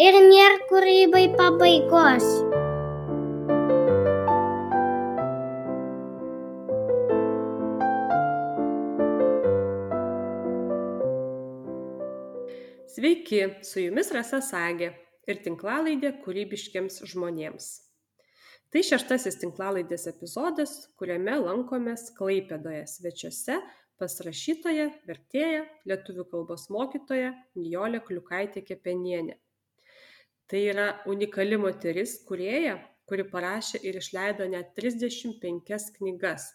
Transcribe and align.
ir 0.00 0.16
nėra 0.24 0.62
kūrybai 0.70 1.26
pabaigos. 1.36 2.24
Sveiki, 12.90 13.42
su 13.64 13.82
jumis 13.84 14.10
Rasa 14.16 14.40
Sagė 14.44 14.88
ir 15.28 15.42
tinklalaidė 15.44 16.14
kūrybiškiams 16.24 17.02
žmonėms. 17.12 17.68
Tai 18.70 18.80
šeštasis 18.86 19.36
tinklalaidės 19.42 20.06
epizodas, 20.10 20.74
kuriame 20.96 21.36
lankomės 21.42 22.08
Klaipėdoje 22.16 22.86
svečiuose 22.88 23.60
pas 24.00 24.16
rašytoją, 24.24 24.88
vertėją, 25.04 25.62
lietuvių 25.90 26.24
kalbos 26.32 26.70
mokytoją 26.72 27.34
Nijolę 27.60 28.00
Kliukaitę 28.06 28.64
Kepenienę. 28.64 29.36
Tai 30.50 30.60
yra 30.66 30.86
unikali 31.06 31.54
moteris, 31.62 32.16
kurieja, 32.26 32.74
kuri 33.06 33.22
parašė 33.30 33.78
ir 33.86 34.00
išleido 34.00 34.48
net 34.50 34.72
35 34.78 35.92
knygas. 35.98 36.48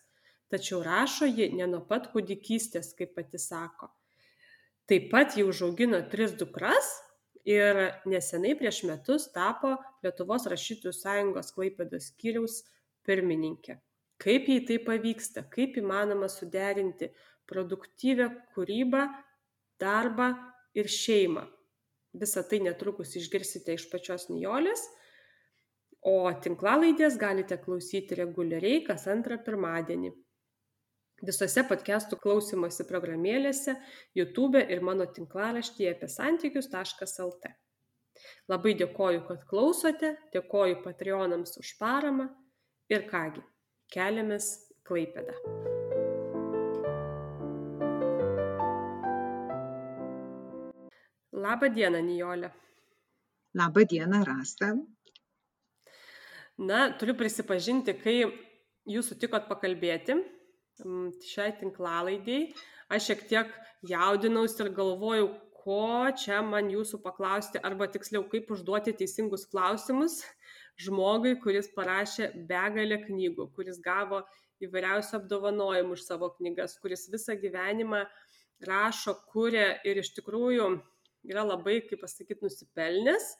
Tačiau 0.51 0.81
rašo 0.83 1.29
ji 1.29 1.47
ne 1.55 1.67
nuo 1.71 1.79
pat 1.87 2.09
kūdikystės, 2.11 2.91
kaip 2.99 3.15
pati 3.15 3.39
sako. 3.41 3.89
Taip 4.85 5.07
pat 5.13 5.37
jau 5.39 5.47
užaugino 5.49 6.03
tris 6.11 6.35
dukras 6.37 6.91
ir 7.47 7.79
nesenai 8.05 8.53
prieš 8.59 8.83
metus 8.89 9.29
tapo 9.33 9.73
Lietuvos 10.05 10.45
rašytojų 10.51 10.93
sąjungos 10.93 11.55
Klaipėdos 11.55 12.11
skyriaus 12.11 12.59
pirmininkė. 13.07 13.79
Kaip 14.21 14.51
jai 14.51 14.59
tai 14.67 14.77
pavyksta, 14.83 15.47
kaip 15.51 15.79
įmanoma 15.81 16.29
suderinti 16.31 17.09
produktyvę 17.49 18.29
kūrybą, 18.53 19.07
darbą 19.81 20.33
ir 20.77 20.91
šeimą. 20.91 21.47
Visą 22.15 22.45
tai 22.47 22.61
netrukus 22.63 23.15
išgirsite 23.19 23.75
iš 23.75 23.89
pačios 23.91 24.29
Nijolės, 24.31 24.85
o 26.05 26.29
tinklalaidės 26.43 27.17
galite 27.19 27.57
klausyti 27.59 28.17
reguliariai 28.21 28.83
kas 28.87 29.07
antrą 29.11 29.39
pirmadienį 29.43 30.13
visose 31.23 31.63
podcastų 31.67 32.19
klausymosi 32.21 32.85
programėlėse, 32.89 33.75
YouTube 34.17 34.61
ir 34.61 34.83
mano 34.83 35.05
tinklaraštyje 35.05 35.95
apie 35.95 36.09
santykius.lt. 36.11 37.53
Labai 38.51 38.75
dėkoju, 38.79 39.25
kad 39.27 39.43
klausote, 39.49 40.15
dėkoju 40.33 40.81
Patreonams 40.83 41.57
už 41.61 41.75
paramą 41.81 42.29
ir 42.91 43.07
kągi, 43.11 43.43
keliamės 43.93 44.53
Klaipėdą. 44.85 45.84
Labą 51.45 51.69
dieną, 51.69 51.99
Nijolė. 52.01 52.49
Labą 53.53 53.83
dieną, 53.85 54.23
Rasta. 54.25 54.71
Na, 56.57 56.79
turiu 56.97 57.13
prisipažinti, 57.19 57.93
kai 58.01 58.15
jūs 58.89 59.11
sutikot 59.11 59.45
pakalbėti, 59.49 60.15
šiai 61.29 61.51
tinklalaidei. 61.59 62.47
Aš 62.89 63.09
šiek 63.09 63.21
tiek 63.29 63.51
jaudinausi 63.91 64.63
ir 64.63 64.71
galvojau, 64.79 65.27
ko 65.59 66.07
čia 66.23 66.39
man 66.45 66.71
jūsų 66.73 67.01
paklausti, 67.03 67.61
arba 67.69 67.89
tiksliau, 67.93 68.23
kaip 68.31 68.49
užduoti 68.55 68.95
teisingus 69.03 69.45
klausimus 69.51 70.23
žmogui, 70.81 71.35
kuris 71.43 71.69
parašė 71.77 72.31
begalę 72.49 73.03
knygų, 73.05 73.51
kuris 73.53 73.77
gavo 73.85 74.23
įvairiausių 74.65 75.19
apdovanojimų 75.21 75.93
už 75.99 76.09
savo 76.09 76.31
knygas, 76.39 76.77
kuris 76.81 77.05
visą 77.13 77.37
gyvenimą 77.37 78.05
rašo, 78.65 79.17
kuria 79.29 79.75
ir 79.85 80.01
iš 80.01 80.15
tikrųjų 80.17 80.73
yra 81.29 81.45
labai, 81.47 81.81
kaip 81.89 82.01
pasakyti, 82.05 82.43
nusipelnęs 82.45 83.33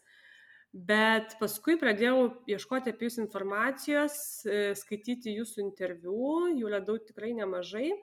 bet 0.75 1.37
paskui 1.39 1.77
pradėjau 1.79 2.25
ieškoti 2.51 2.91
apie 2.91 3.07
jūs 3.07 3.19
informacijos, 3.23 4.17
e, 4.43 4.73
skaityti 4.75 5.37
jūsų 5.37 5.63
interviu, 5.63 6.49
jų 6.51 6.71
radau 6.73 6.97
tikrai 6.99 7.31
nemažai. 7.37 7.93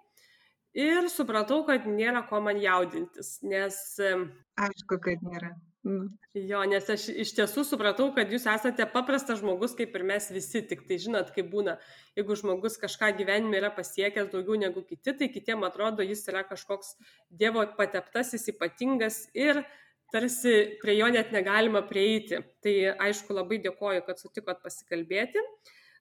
Ir 0.73 1.11
supratau, 1.13 1.61
kad 1.69 1.85
nėra 1.85 2.25
ko 2.31 2.41
man 2.41 2.57
jaudintis, 2.63 3.37
nes... 3.45 3.77
E, 4.01 4.15
Aišku, 4.57 4.97
kad 5.05 5.21
nėra. 5.27 5.53
Mm. 5.83 6.13
Jo, 6.47 6.61
nes 6.71 6.87
aš 6.95 7.09
iš 7.25 7.33
tiesų 7.35 7.65
supratau, 7.67 8.07
kad 8.15 8.31
jūs 8.31 8.45
esate 8.47 8.85
paprastas 8.93 9.41
žmogus, 9.41 9.73
kaip 9.75 9.97
ir 9.99 10.05
mes 10.07 10.29
visi, 10.31 10.61
tik 10.63 10.85
tai 10.87 10.99
žinot, 11.03 11.33
kaip 11.35 11.49
būna, 11.51 11.75
jeigu 12.15 12.37
žmogus 12.39 12.79
kažką 12.79 13.09
gyvenime 13.19 13.59
yra 13.59 13.73
pasiekęs 13.75 14.31
daugiau 14.31 14.61
negu 14.63 14.85
kiti, 14.87 15.11
tai 15.19 15.27
kitiem 15.33 15.67
atrodo, 15.67 16.07
jis 16.07 16.23
yra 16.31 16.45
kažkoks 16.47 16.95
Dievo 17.35 17.65
pateptasis, 17.75 18.47
ypatingas 18.55 19.25
ir 19.35 19.65
tarsi 20.15 20.55
prie 20.79 20.95
jo 21.01 21.11
net 21.11 21.35
negalima 21.35 21.83
prieiti. 21.89 22.39
Tai 22.63 22.77
aišku, 23.09 23.35
labai 23.35 23.59
dėkoju, 23.67 24.07
kad 24.07 24.23
sutikot 24.23 24.63
pasikalbėti. 24.63 25.43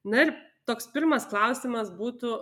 Na 0.06 0.28
ir 0.28 0.36
toks 0.70 0.92
pirmas 0.94 1.26
klausimas 1.32 1.90
būtų, 1.98 2.36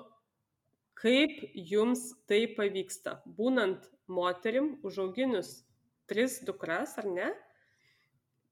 kaip 1.00 1.40
jums 1.56 2.10
tai 2.28 2.44
pavyksta, 2.52 3.22
būnant 3.24 3.88
moterim, 4.12 4.74
užauginius 4.84 5.62
tris 6.10 6.40
dukras, 6.48 6.98
ar 7.02 7.08
ne, 7.14 7.30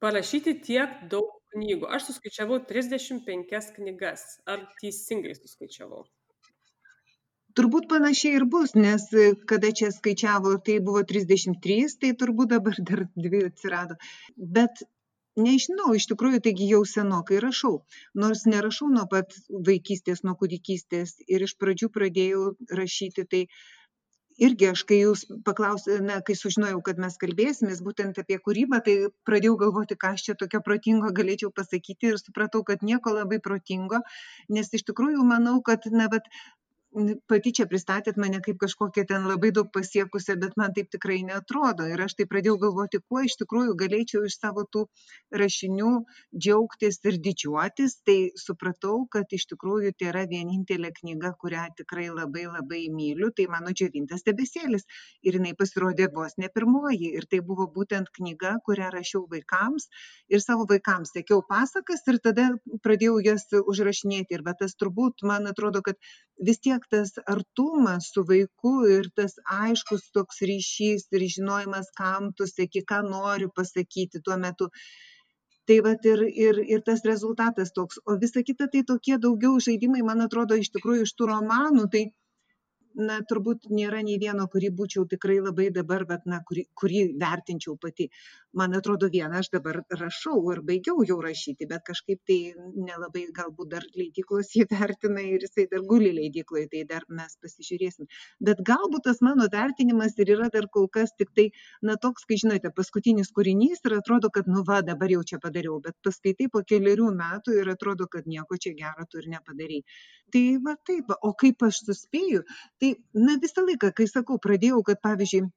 parašyti 0.04 0.58
tiek 0.68 1.02
daug 1.12 1.34
knygų. 1.56 1.90
Aš 1.98 2.12
suskaičiavau 2.12 2.62
35 2.70 3.74
knygas. 3.80 4.28
Ar 4.50 4.64
teisingai 4.82 5.36
suskaičiavau? 5.40 6.06
turbūt 7.58 7.88
panašiai 7.92 8.38
ir 8.38 8.46
bus 8.54 8.76
nes 8.78 9.08
e, 9.14 9.32
kada 9.50 9.72
čia 9.80 9.90
skaičiavo 9.94 10.58
tai 10.68 10.78
buvo 10.90 11.02
trisdešimt 11.12 11.58
trys 11.64 11.98
tai 12.02 12.14
turbūt 12.22 12.54
dabar 12.54 12.78
dar 12.90 13.06
dvi 13.16 13.42
atsirado 13.48 13.98
bet 14.58 14.84
nežinau 15.46 15.96
iš 15.98 16.08
tikrųjų 16.12 16.44
taigi 16.48 16.70
jau 16.74 16.84
senokai 16.92 17.42
rašau 17.46 17.74
nors 18.24 18.46
nerašau 18.52 18.92
nuo 18.94 19.08
pat 19.14 19.34
vaikystės 19.70 20.24
nuo 20.28 20.36
kūdikystės 20.42 21.16
ir 21.26 21.48
iš 21.48 21.56
pradžių 21.64 21.90
pradėjau 21.98 22.44
rašyti 22.82 23.26
tai 23.34 23.44
irgi 24.46 24.68
aš 24.72 24.82
kai 24.90 24.98
jūs 25.02 25.22
paklausė 25.48 25.96
na 26.08 26.18
kai 26.28 26.36
sužinojau 26.40 26.82
kad 26.88 27.00
mes 27.04 27.16
kalbėsimės 27.24 27.80
būtent 27.88 28.20
apie 28.24 28.38
kūrybą 28.48 28.80
tai 28.88 28.96
pradėjau 29.30 29.56
galvoti 29.64 29.98
ką 30.04 30.12
aš 30.18 30.26
čia 30.28 30.36
tokio 30.44 30.62
protingo 30.68 31.12
galėčiau 31.20 31.52
pasakyti 31.60 32.12
ir 32.12 32.20
supratau 32.22 32.64
kad 32.70 32.86
nieko 32.92 33.16
labai 33.18 33.40
protingo 33.50 34.02
nes 34.58 34.70
iš 34.80 34.86
tikrųjų 34.92 35.26
manau 35.34 35.58
kad 35.72 35.90
na 36.02 36.10
vat 36.14 36.30
pati 37.28 37.52
čia 37.54 37.68
pristatėt 37.70 38.18
mane 38.18 38.40
kaip 38.44 38.58
kažkokią 38.62 39.04
ten 39.10 39.26
labai 39.28 39.52
daug 39.52 39.68
pasiekusią, 39.74 40.38
bet 40.40 40.56
man 40.58 40.74
taip 40.74 40.90
tikrai 40.94 41.20
netrodo. 41.28 41.86
Ir 41.92 42.02
aš 42.02 42.16
tai 42.18 42.26
pradėjau 42.32 42.58
galvoti, 42.62 43.02
kuo 43.04 43.22
iš 43.28 43.36
tikrųjų 43.42 43.76
galėčiau 43.82 44.24
iš 44.26 44.38
savo 44.40 44.64
tų 44.64 44.86
rašinių 45.42 45.92
džiaugtis 46.32 47.00
ir 47.04 47.20
didžiuotis. 47.26 48.00
Tai 48.08 48.18
supratau, 48.40 49.06
kad 49.12 49.28
iš 49.36 49.48
tikrųjų 49.52 49.94
tai 50.00 50.10
yra 50.14 50.24
vienintelė 50.32 50.94
knyga, 51.02 51.34
kurią 51.42 51.68
tikrai 51.82 52.08
labai 52.10 52.48
labai 52.48 52.86
myliu. 52.94 53.32
Tai 53.36 53.50
mano 53.52 53.76
džiovintas 53.76 54.24
debesėlis. 54.28 54.88
Ir 55.28 55.40
jinai 55.40 55.54
pasirodė 55.60 56.10
vos 56.16 56.38
ne 56.42 56.50
pirmoji. 56.54 57.12
Ir 57.20 57.28
tai 57.30 57.42
buvo 57.44 57.68
būtent 57.68 58.10
knyga, 58.16 58.58
kurią 58.66 58.90
rašiau 58.96 59.26
vaikams. 59.30 59.90
Ir 60.32 60.42
savo 60.44 60.66
vaikams 60.72 61.12
sekiau 61.14 61.44
pasakas 61.44 62.08
ir 62.08 62.22
tada 62.24 62.50
pradėjau 62.82 63.20
jas 63.28 63.46
užrašinėti. 63.60 64.40
Ir 64.40 64.48
bet 64.48 64.64
tas 64.64 64.74
turbūt, 64.80 65.28
man 65.28 65.52
atrodo, 65.52 65.84
kad 65.86 66.00
vis 66.40 66.60
tiek 66.60 66.84
tas 66.90 67.14
artumas 67.26 68.12
su 68.14 68.24
vaiku 68.30 68.74
ir 68.94 69.10
tas 69.16 69.38
aiškus 69.58 70.10
toks 70.14 70.42
ryšys 70.50 71.08
ir 71.12 71.26
žinojimas, 71.36 71.90
kam 71.98 72.32
tu 72.38 72.48
seki, 72.48 72.84
ką 72.92 73.02
noriu 73.10 73.50
pasakyti 73.56 74.22
tuo 74.24 74.38
metu. 74.38 74.70
Tai 75.68 75.80
vat 75.84 76.06
ir, 76.08 76.22
ir, 76.48 76.62
ir 76.74 76.84
tas 76.88 77.04
rezultatas 77.04 77.74
toks. 77.76 78.00
O 78.06 78.16
visa 78.22 78.44
kita 78.50 78.70
tai 78.72 78.86
tokie 78.88 79.18
daugiau 79.20 79.58
žaidimai, 79.60 80.06
man 80.10 80.24
atrodo, 80.24 80.56
iš 80.56 80.70
tikrųjų 80.76 81.08
iš 81.08 81.14
tų 81.20 81.28
romanų. 81.34 81.90
Tai, 81.92 82.04
na 82.98 83.20
turbūt 83.30 83.68
nėra 83.70 84.02
nei 84.06 84.18
vieno 84.22 84.48
kurį 84.52 84.72
būčiau 84.80 85.06
tikrai 85.10 85.38
labai 85.40 85.70
dabar 85.74 86.06
vat 86.10 86.26
na 86.26 86.40
kurį 86.48 86.66
kurį 86.82 87.02
vertinčiau 87.22 87.78
pati. 87.82 88.10
Man 88.58 88.74
atrodo 88.78 89.10
vieną 89.14 89.42
aš 89.42 89.52
dabar 89.54 89.82
rašau 90.02 90.40
ir 90.54 90.62
baigiau 90.70 91.04
jau 91.06 91.18
rašyti 91.22 91.68
bet 91.70 91.84
kažkaip 91.90 92.22
tai 92.30 92.38
nelabai 92.90 93.28
galbūt 93.40 93.70
dar 93.76 93.86
leidyklos 94.00 94.50
jį 94.58 94.66
vertina 94.72 95.22
ir 95.22 95.46
jisai 95.46 95.68
dar 95.74 95.86
guli 95.92 96.14
leidykloj 96.18 96.66
tai 96.74 96.84
dar 96.90 97.06
mes 97.20 97.38
pasižiūrėsim. 97.44 98.10
Bet 98.50 98.64
galbūt 98.72 99.06
tas 99.10 99.22
mano 99.22 99.48
vertinimas 99.54 100.18
ir 100.18 100.34
yra 100.38 100.50
dar 100.54 100.70
kol 100.74 100.90
kas 100.98 101.14
tiktai 101.22 101.50
na 101.86 101.98
toks 102.08 102.26
kai 102.30 102.40
žinote 102.42 102.74
paskutinis 102.80 103.32
kūrinys 103.38 103.86
ir 103.86 103.98
atrodo 104.00 104.32
kad 104.34 104.50
nu 104.50 104.66
va 104.72 104.82
dabar 104.82 105.14
jau 105.14 105.24
čia 105.32 105.42
padariau 105.44 105.80
bet 105.86 105.98
paskaitai 106.08 106.50
po 106.54 106.64
kelerių 106.74 107.12
metų 107.22 107.60
ir 107.62 107.74
atrodo 107.76 108.10
kad 108.18 108.26
nieko 108.26 108.58
čia 108.58 108.74
gero 108.82 109.06
tu 109.12 109.22
ir 109.22 109.30
nepadarei 109.38 109.84
tai 110.34 110.46
va 110.68 110.76
taip 110.90 111.14
o 111.22 111.34
kaip 111.44 111.64
aš 111.70 111.84
suspėju 111.88 112.44
tai 112.82 112.96
na 113.28 113.38
visą 113.44 113.66
laiką 113.70 113.94
kai 114.00 114.08
sakau 114.12 114.40
pradėjau 114.48 114.84
kad 114.90 115.02
pavyzdžiui 115.08 115.48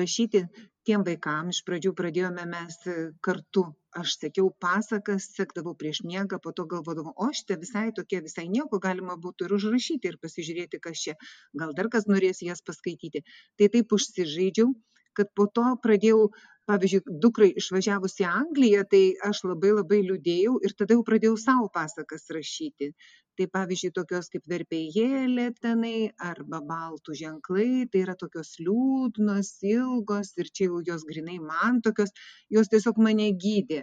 rašyti 0.00 0.44
tiem 0.88 1.04
vaikam 1.06 1.50
iš 1.52 1.60
pradžių 1.68 1.92
pradėjome 1.96 2.44
mes 2.48 2.78
kartu 3.24 3.64
aš 4.00 4.16
sekiau 4.20 4.48
pasakas 4.64 5.28
sekdavau 5.36 5.74
prieš 5.80 6.02
miegą 6.08 6.40
po 6.44 6.52
to 6.56 6.66
galvodavau 6.72 7.14
o 7.26 7.28
šitie 7.38 7.56
visai 7.60 7.84
tokie 7.98 8.20
visai 8.24 8.46
nieko 8.56 8.80
galima 8.86 9.16
būtų 9.26 9.48
ir 9.48 9.56
užrašyti 9.58 10.10
ir 10.10 10.18
pasižiūrėti 10.24 10.80
kas 10.86 11.04
čia 11.04 11.14
gal 11.62 11.76
dar 11.78 11.90
kas 11.92 12.08
norės 12.10 12.42
jas 12.48 12.64
paskaityti. 12.70 13.24
Tai 13.58 13.70
taip 13.76 13.96
užsižaidžiau 13.98 14.72
kad 15.16 15.30
po 15.38 15.46
to 15.58 15.66
pradėjau 15.86 16.28
pavyzdžiui 16.70 17.18
dukrai 17.24 17.50
išvažiavus 17.60 18.16
į 18.22 18.26
angliją 18.30 18.84
tai 18.92 19.02
aš 19.28 19.42
labai 19.48 19.72
labai 19.78 20.00
liūdėjau 20.06 20.54
ir 20.66 20.74
tada 20.78 20.96
jau 20.96 21.04
pradėjau 21.08 21.36
sau 21.42 21.68
pasakas 21.74 22.30
rašyti. 22.36 22.90
Tai 23.38 23.46
pavyzdžiui 23.56 23.90
tokios 23.96 24.30
kaip 24.32 24.44
verpėjėlė 24.50 25.48
tenai 25.64 25.96
arba 26.28 26.60
baltų 26.68 27.16
ženklai 27.20 27.86
tai 27.90 28.04
yra 28.04 28.14
tokios 28.20 28.52
liūdnos 28.62 29.50
ilgos 29.72 30.30
ir 30.38 30.52
čia 30.54 30.68
jau 30.68 30.82
jos 30.90 31.06
grynai 31.08 31.40
man 31.48 31.82
tokios 31.86 32.14
jos 32.56 32.70
tiesiog 32.74 33.00
mane 33.08 33.32
gydė. 33.44 33.82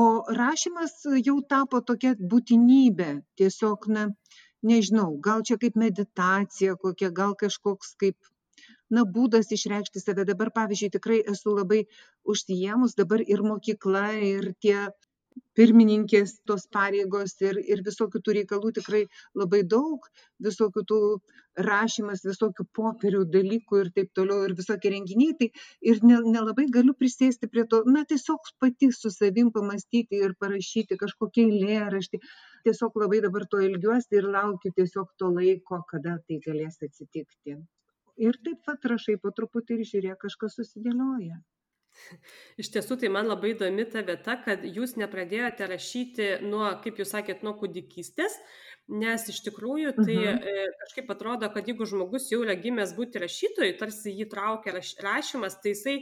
O 0.00 0.02
rašymas 0.40 0.96
jau 1.26 1.36
tapo 1.52 1.82
tokia 1.90 2.14
būtinybė 2.32 3.10
tiesiog 3.40 3.86
na 3.96 4.06
nežinau 4.70 5.10
gal 5.28 5.44
čia 5.50 5.60
kaip 5.62 5.76
meditacija 5.82 6.78
kokia 6.86 7.12
gal 7.20 7.36
kažkoks 7.44 7.92
kaip 8.00 8.16
na 8.90 9.04
būdas 9.16 9.52
išreikšti 9.56 10.02
save. 10.02 10.26
Dabar 10.30 10.52
pavyzdžiui 10.58 10.94
tikrai 10.98 11.20
esu 11.34 11.56
labai 11.58 11.82
užsiėmus 12.34 12.96
dabar 13.00 13.24
ir 13.26 13.44
mokykla 13.50 14.06
ir 14.30 14.52
tie 14.62 14.78
pirmininkės 15.58 16.32
tos 16.48 16.64
pareigos 16.76 17.34
ir 17.46 17.58
ir 17.74 17.82
visokių 17.88 18.20
tų 18.24 18.34
reikalų 18.38 18.70
tikrai 18.78 19.02
labai 19.42 19.60
daug 19.74 20.08
visokių 20.46 20.84
tų 20.92 21.00
rašymas 21.68 22.24
visokių 22.28 22.66
popierių 22.78 23.22
dalykų 23.36 23.80
ir 23.82 23.90
taip 23.98 24.10
toliau 24.18 24.48
ir 24.48 24.56
visokie 24.60 24.92
renginiai. 24.94 25.36
Tai 25.40 25.48
ir 25.92 26.02
ne 26.10 26.20
nelabai 26.36 26.66
galiu 26.78 26.96
prisėsti 27.02 27.50
prie 27.52 27.64
to 27.72 27.82
na 27.96 28.04
tiesiog 28.12 28.52
pati 28.64 28.90
su 29.00 29.12
savim 29.14 29.52
pamąstyti 29.56 30.20
ir 30.28 30.36
parašyti 30.44 31.00
kažkokį 31.04 31.46
eilėraštį. 31.46 32.22
Tiesiog 32.68 33.00
labai 33.04 33.22
dabar 33.28 33.48
to 33.52 33.64
ilgiuosi 33.70 34.20
ir 34.20 34.28
laukiu 34.36 34.76
tiesiog 34.80 35.16
to 35.20 35.32
laiko 35.40 35.82
kada 35.94 36.20
tai 36.28 36.40
galės 36.48 36.80
atsitikti 36.88 37.60
ir 38.16 38.38
taip 38.44 38.64
vat 38.68 38.88
rašai 38.92 39.18
po 39.22 39.34
truputį 39.36 39.80
ir 39.80 39.90
žiūrėk 39.92 40.24
kažkas 40.26 40.58
susidėlioja 40.60 41.42
Iš 42.60 42.70
tiesų, 42.74 42.98
tai 43.00 43.10
man 43.12 43.28
labai 43.30 43.54
įdomi 43.54 43.86
ta 43.92 44.02
vieta, 44.06 44.36
kad 44.44 44.64
jūs 44.66 44.96
nepradėjote 45.00 45.68
rašyti 45.70 46.28
nuo, 46.46 46.68
kaip 46.84 47.00
jūs 47.00 47.12
sakėt, 47.14 47.44
nuo 47.46 47.54
kūdikystės, 47.60 48.38
nes 49.02 49.26
iš 49.32 49.40
tikrųjų 49.48 49.94
tai 49.98 50.14
mhm. 50.14 50.44
e, 50.52 50.68
kažkaip 50.84 51.10
atrodo, 51.16 51.50
kad 51.54 51.68
jeigu 51.68 51.88
žmogus 51.88 52.30
jau 52.32 52.42
yra 52.44 52.56
gimęs 52.60 52.94
būti 52.98 53.22
rašytojui, 53.22 53.74
tarsi 53.80 54.14
jį 54.14 54.28
traukia 54.32 54.76
raš, 54.76 54.94
rašymas, 55.02 55.58
tai 55.62 55.74
jisai 55.74 55.96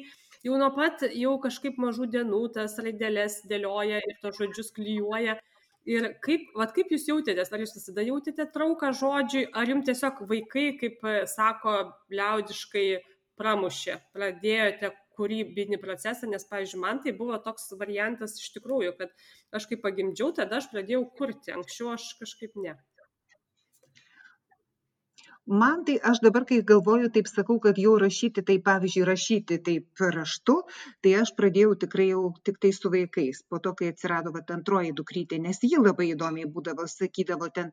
jau 0.44 0.60
nuo 0.60 0.70
pat 0.76 1.06
jau 1.08 1.38
kažkaip 1.42 1.80
mažų 1.80 2.10
dienų 2.18 2.42
tas 2.58 2.76
raidelės 2.82 3.42
dėlioja 3.48 4.02
ir 4.04 4.20
tos 4.22 4.40
žodžius 4.40 4.72
klyjuoja. 4.76 5.38
Ir 5.84 6.06
kaip, 6.24 6.46
vat, 6.56 6.72
kaip 6.72 6.92
jūs 6.94 7.04
jautėtės, 7.10 7.50
ar 7.52 7.60
jūs 7.60 7.74
visada 7.76 8.04
jautėte 8.06 8.46
trauką 8.54 8.88
žodžiui, 8.96 9.44
ar 9.52 9.68
jums 9.68 9.84
tiesiog 9.84 10.22
vaikai, 10.30 10.70
kaip 10.80 11.04
e, 11.04 11.16
sako, 11.28 11.74
liaudiškai 12.08 12.86
pramušė, 13.36 13.98
pradėjote 14.16 14.94
kūrybinį 15.18 15.78
procesą, 15.82 16.30
nes, 16.30 16.46
pavyzdžiui, 16.48 16.80
man 16.80 17.02
tai 17.04 17.12
buvo 17.18 17.36
toks 17.42 17.68
variantas 17.78 18.38
iš 18.40 18.54
tikrųjų, 18.56 18.94
kad 18.96 19.12
aš 19.54 19.68
kai 19.70 19.78
pagimdžiau, 19.84 20.32
tada 20.40 20.62
aš 20.62 20.70
pradėjau 20.72 21.04
kurti, 21.18 21.52
anksčiau 21.54 21.92
aš 21.98 22.08
kažkaip 22.22 22.56
ne 22.64 22.78
man 25.46 25.84
tai 25.84 25.98
aš 26.10 26.20
dabar 26.24 26.44
kai 26.48 26.60
galvoju 26.62 27.10
taip 27.14 27.26
sakau 27.28 27.58
kad 27.60 27.78
jau 27.78 27.98
rašyti 28.00 28.44
tai 28.50 28.56
pavyzdžiui 28.68 29.04
rašyti 29.08 29.58
taip 29.68 30.04
raštu 30.16 30.56
tai 31.02 31.12
aš 31.20 31.34
pradėjau 31.40 31.74
tikrai 31.84 32.08
jau 32.08 32.22
tiktai 32.48 32.72
su 32.72 32.90
vaikais. 32.94 33.42
Po 33.48 33.58
to 33.58 33.74
kai 33.74 33.92
atsirado 33.92 34.32
vat 34.32 34.50
antroji 34.56 34.94
dukrytė 34.96 35.38
nes 35.38 35.60
ji 35.62 35.76
labai 35.76 36.08
įdomiai 36.14 36.48
būdavo 36.56 36.88
sakydavo 36.88 37.50
ten 37.58 37.72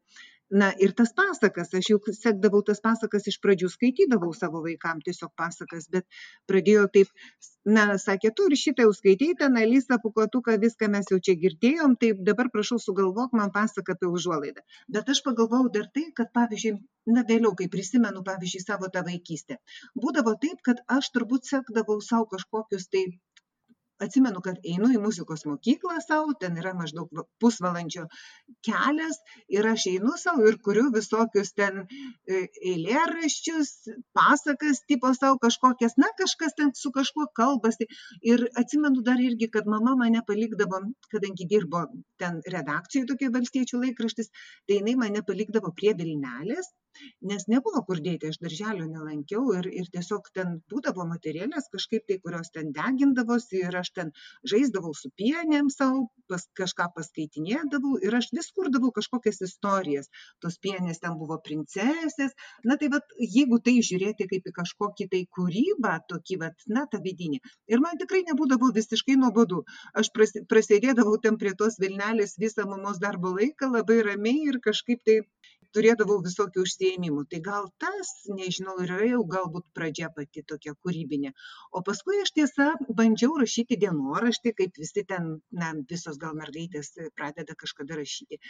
na 0.52 0.72
ir 0.86 0.92
tas 1.00 1.14
pasakas 1.16 1.74
aš 1.80 1.90
juk 1.94 2.12
sekdavau 2.18 2.62
tas 2.68 2.84
pasakas 2.84 3.28
iš 3.32 3.40
pradžių 3.46 3.70
skaitydavau 3.76 4.34
savo 4.36 4.62
vaikam 4.66 5.00
tiesiog 5.06 5.32
pasakas 5.40 5.88
bet 5.96 6.06
pradėjo 6.52 6.88
taip 6.96 7.12
na 7.78 7.86
sakė 8.04 8.34
tu 8.36 8.48
ir 8.50 8.58
šitą 8.60 8.88
jau 8.88 8.94
skaitei 8.98 9.36
ten 9.42 9.58
alisą 9.64 10.00
pūkuotuką 10.04 10.58
viską 10.66 10.90
mes 10.96 11.12
jau 11.14 11.20
čia 11.28 11.38
girdėjom 11.44 11.96
tai 12.04 12.12
dabar 12.30 12.52
prašau 12.56 12.80
sugalvok 12.86 13.38
man 13.40 13.54
pasaką 13.58 13.96
apie 13.96 14.10
užuolaidą. 14.10 14.66
Bet 14.96 15.10
aš 15.14 15.24
pagalvojau 15.28 15.72
dar 15.78 15.88
tai 15.96 16.08
kad 16.20 16.34
pavyzdžiui 16.38 16.78
na 17.16 17.24
vėliau 17.32 17.54
kai 17.58 17.70
prisimenu 17.76 18.24
pavyzdžiui 18.28 18.66
savo 18.66 18.90
tą 18.96 19.06
vaikystę 19.08 19.60
būdavo 20.04 20.36
taip 20.46 20.66
kad 20.68 20.82
aš 21.00 21.12
turbūt 21.16 21.48
sekdavau 21.54 22.02
sau 22.08 22.26
kažkokius 22.34 22.90
tai 22.94 23.06
atsimenu 24.06 24.42
kad 24.46 24.60
einu 24.74 24.90
į 24.96 25.00
muzikos 25.04 25.46
mokyklą 25.50 26.00
sau 26.06 26.34
ten 26.42 26.58
yra 26.62 26.74
maždaug 26.78 27.22
pusvalandžio 27.44 28.08
kelias 28.68 29.20
ir 29.56 29.68
aš 29.72 29.88
einu 29.94 30.16
sau 30.24 30.36
ir 30.50 30.58
kuriu 30.66 30.88
visokius 30.96 31.54
ten 31.58 31.84
e, 31.84 32.42
eilėraščius 32.72 33.72
pasakas 34.18 34.84
tipo 34.92 35.14
sau 35.18 35.38
kažkokias 35.46 35.98
na 36.02 36.12
kažkas 36.22 36.58
ten 36.58 36.74
su 36.82 36.92
kažkuo 36.98 37.28
kalbasi. 37.42 37.88
Ir 38.34 38.48
atsimenu 38.64 39.06
dar 39.08 39.22
irgi 39.22 39.52
kad 39.56 39.70
mama 39.76 39.96
mane 40.04 40.24
palikdavo 40.28 40.84
kadangi 41.14 41.48
dirbo 41.54 41.86
ten 42.22 42.42
redakcijoj 42.56 43.08
tokioj 43.14 43.34
valstiečių 43.38 43.84
laikraštis 43.86 44.32
tai 44.34 44.82
jinai 44.82 44.98
mane 45.06 45.26
palikdavo 45.28 45.74
prie 45.78 45.96
vilnelės 45.98 46.72
nes 47.32 47.48
nebuvo 47.54 47.84
kur 47.88 48.02
dėti 48.06 48.32
aš 48.32 48.40
darželio 48.46 48.88
nelankiau 48.90 49.56
ir 49.60 49.70
ir 49.82 49.90
tiesiog 49.96 50.32
ten 50.38 50.58
būdavo 50.72 51.06
moterėlės 51.12 51.70
kažkaip 51.76 52.08
tai 52.10 52.20
kurios 52.26 52.52
ten 52.56 52.72
degindavosi 52.78 53.64
ir 53.68 53.78
aš 53.82 53.92
ten 54.00 54.12
žaisdavau 54.54 54.94
su 55.02 55.12
pienėm 55.22 55.70
sau 55.76 56.08
pas 56.32 56.46
kažką 56.60 56.88
paskaitinėdavau 56.96 57.98
ir 58.08 58.16
aš 58.20 58.30
vis 58.38 58.50
kurdavau 58.56 58.92
kažkokias 58.96 59.42
istorijas. 59.48 60.10
Tos 60.44 60.58
pienės 60.66 61.02
ten 61.04 61.18
buvo 61.20 61.38
princesės. 61.48 62.36
Na 62.68 62.78
tai 62.82 62.92
vat 62.94 63.16
jeigu 63.36 63.60
tai 63.66 63.78
žiūrėti 63.90 64.28
kaip 64.32 64.48
į 64.52 64.56
kažkokį 64.60 65.08
tai 65.14 65.22
kūrybą 65.38 65.94
tokį 66.12 66.40
vat 66.44 66.68
na 66.78 66.86
tą 66.92 67.02
vidinį. 67.04 67.42
Ir 67.74 67.84
man 67.84 68.00
tikrai 68.02 68.24
nebūdavo 68.30 68.72
visiškai 68.78 69.18
nuobodu. 69.24 69.64
Aš 70.02 70.12
prasi 70.16 70.46
prasėdėdavau 70.54 71.18
ten 71.26 71.40
prie 71.42 71.54
tos 71.64 71.80
vilnelės 71.84 72.38
visą 72.42 72.68
mamos 72.70 73.02
darbo 73.04 73.36
laiką 73.38 73.72
labai 73.76 74.02
ramiai 74.08 74.48
ir 74.52 74.62
kažkaip 74.64 75.04
tai 75.08 75.22
turėdavau 75.76 76.18
visokių 76.26 76.64
užsiėmimų. 76.66 77.24
Tai 77.32 77.40
gal 77.48 77.68
tas 77.84 78.12
nežinau 78.40 78.76
ir 78.84 78.94
yra 78.96 79.10
jau 79.12 79.22
galbūt 79.36 79.68
pradžia 79.78 80.10
pati 80.16 80.44
tokia 80.52 80.74
kūrybinė. 80.86 81.32
O 81.78 81.84
paskui 81.88 82.20
aš 82.24 82.34
tiesa 82.38 82.68
bandžiau 83.00 83.38
rašyti 83.42 83.80
dienoraštį 83.84 84.54
kaip 84.60 84.82
visi 84.84 85.06
ten 85.14 85.32
na 85.64 85.72
visos 85.94 86.20
gal 86.24 86.36
mergaitės 86.42 86.94
pradeda 87.20 87.58
kažkada 87.64 88.00
rašyti. 88.02 88.42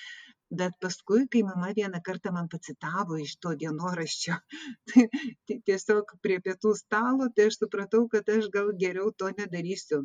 Bet 0.62 0.75
paskui 0.83 1.27
kai 1.33 1.44
mama 1.47 1.71
vieną 1.77 2.01
kartą 2.07 2.33
man 2.38 2.50
pacitavo 2.51 3.19
iš 3.25 3.38
to 3.44 3.53
dienoraščio 3.63 4.39
tai, 4.91 5.07
tai 5.47 5.62
tiesiog 5.69 6.18
prie 6.25 6.41
pietų 6.47 6.73
stalo 6.79 7.29
tai 7.35 7.51
aš 7.51 7.62
supratau 7.63 8.07
kad 8.12 8.35
aš 8.38 8.51
gal 8.57 8.73
geriau 8.83 9.13
to 9.15 9.31
nedarysiu. 9.38 10.03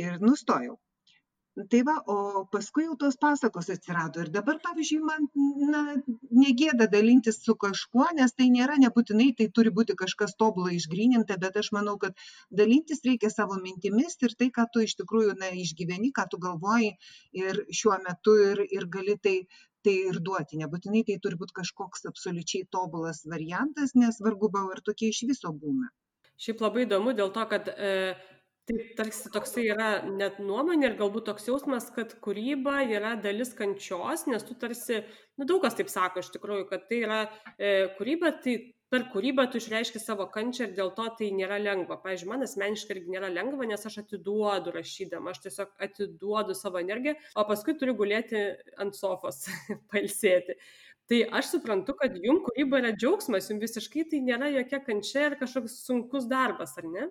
Ir 0.00 0.22
nustojau 0.22 0.78
tai 1.70 1.80
va 1.86 1.96
o 2.06 2.44
paskui 2.52 2.84
jau 2.86 2.96
tos 2.98 3.16
pasakos 3.20 3.70
atsirado. 3.74 4.22
Ir 4.22 4.30
dabar 4.34 4.60
pavyzdžiui 4.62 5.00
man 5.06 5.26
na 5.72 5.80
negėda 6.42 6.86
dalintis 6.92 7.40
su 7.44 7.56
kažkuo 7.64 8.06
nes 8.18 8.34
tai 8.38 8.48
nėra 8.54 8.76
nebūtinai 8.82 9.30
tai 9.38 9.48
turi 9.58 9.72
būti 9.78 9.96
kažkas 10.02 10.36
tobulai 10.42 10.76
išgryninta 10.78 11.38
bet 11.42 11.58
aš 11.62 11.72
manau 11.76 11.96
kad 12.04 12.14
dalintis 12.62 13.02
reikia 13.06 13.32
savo 13.34 13.58
mintimis 13.64 14.16
ir 14.22 14.36
tai 14.38 14.50
ką 14.58 14.68
tu 14.72 14.84
iš 14.86 14.94
tikrųjų 15.02 15.34
na 15.42 15.50
išgyveni 15.64 16.12
ką 16.16 16.28
tu 16.30 16.38
galvoji 16.46 16.94
ir 17.42 17.64
šiuo 17.80 17.98
metu 18.06 18.36
ir 18.50 18.64
ir 18.70 18.86
gali 18.98 19.18
tai 19.18 19.36
tai 19.84 19.94
ir 20.10 20.20
duoti. 20.20 20.58
Nebūtinai 20.60 21.06
tai 21.08 21.16
turi 21.24 21.38
būt 21.40 21.54
kažkoks 21.56 22.04
absoliučiai 22.10 22.68
tobulas 22.76 23.24
variantas 23.24 23.96
nes 23.96 24.20
vargu 24.20 24.52
bau 24.52 24.68
ar 24.74 24.84
tokie 24.84 25.08
iš 25.08 25.24
viso 25.32 25.52
būna. 25.62 25.88
Šiaip 26.40 26.62
labai 26.64 26.86
įdomu 26.86 27.12
dėl 27.16 27.32
to, 27.34 27.42
kad 27.48 27.66
e, 27.68 27.88
tai 28.68 28.76
tarsi 28.98 29.30
toksai 29.34 29.64
yra 29.72 29.88
net 30.06 30.40
nuomonė 30.42 30.90
ir 30.90 30.98
galbūt 30.98 31.28
toks 31.30 31.48
jausmas, 31.48 31.88
kad 31.94 32.12
kūryba 32.24 32.80
yra 32.86 33.14
dalis 33.20 33.54
kančios, 33.58 34.26
nes 34.30 34.44
tu 34.46 34.56
tarsi, 34.58 35.00
nu 35.40 35.46
daug 35.48 35.62
kas 35.64 35.78
taip 35.78 35.90
sako 35.92 36.22
iš 36.22 36.30
tikrųjų, 36.36 36.66
kad 36.70 36.84
tai 36.90 37.00
yra 37.06 37.22
e, 37.56 37.88
kūryba, 37.96 38.36
tai 38.44 38.58
per 38.90 39.06
kūrybą 39.12 39.46
tu 39.50 39.60
išreiški 39.60 40.02
savo 40.02 40.26
kančią 40.34 40.66
ir 40.66 40.74
dėl 40.74 40.90
to 40.96 41.06
tai 41.18 41.30
nėra 41.34 41.60
lengva. 41.62 42.00
Pavyzdžiui, 42.02 42.30
man 42.32 42.44
asmeniškai 42.46 42.96
irgi 42.96 43.14
nėra 43.14 43.30
lengva, 43.32 43.68
nes 43.70 43.86
aš 43.86 44.00
atiduodu 44.02 44.74
rašydama, 44.74 45.30
aš 45.30 45.44
tiesiog 45.46 45.72
atiduodu 45.86 46.56
savo 46.58 46.82
energiją, 46.82 47.14
o 47.38 47.46
paskui 47.48 47.76
turiu 47.78 47.94
gulėti 47.98 48.42
ant 48.82 48.98
sofos, 48.98 49.44
pailsėti. 49.92 50.58
Tai 51.10 51.24
aš 51.40 51.54
suprantu, 51.56 51.94
kad 51.98 52.18
jums 52.22 52.44
kūryba 52.46 52.82
yra 52.82 52.92
džiaugsmas, 52.94 53.50
jums 53.50 53.64
visiškai 53.66 54.06
tai 54.10 54.22
nėra 54.26 54.50
jokia 54.54 54.82
kančia 54.84 55.24
ir 55.28 55.38
kažkoks 55.40 55.80
sunkus 55.86 56.28
darbas, 56.30 56.76
ar 56.78 56.86
ne? 56.90 57.08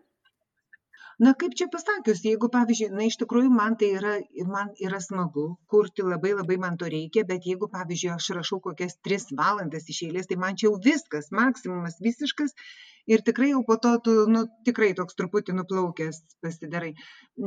Na 1.19 1.33
kaip 1.39 1.55
čia 1.59 1.67
pasakius 1.71 2.21
jeigu 2.23 2.47
pavyzdžiui 2.53 2.95
na 2.95 3.05
iš 3.09 3.17
tikrųjų 3.21 3.49
man 3.55 3.75
tai 3.79 3.89
yra 3.97 4.13
man 4.51 4.69
yra 4.87 5.01
smagu 5.03 5.45
kurti 5.73 6.05
labai 6.07 6.31
labai 6.35 6.57
man 6.65 6.77
to 6.83 6.87
reikia 6.93 7.25
bet 7.31 7.47
jeigu 7.49 7.67
pavyzdžiui 7.73 8.13
aš 8.15 8.29
rašau 8.37 8.61
kokias 8.67 8.95
tris 9.07 9.27
valandas 9.41 9.89
iš 9.93 9.99
eilės 10.07 10.31
tai 10.31 10.39
man 10.43 10.59
čia 10.61 10.69
jau 10.69 10.77
viskas 10.85 11.27
maksimumas 11.41 11.99
visiškas 12.05 12.55
ir 13.13 13.25
tikrai 13.27 13.51
jau 13.51 13.61
po 13.67 13.75
to 13.83 13.91
tu 14.05 14.15
nu 14.33 14.45
tikrai 14.69 14.91
toks 15.01 15.17
truputį 15.19 15.57
nuplaukęs 15.59 16.21
pasidarai. 16.45 16.93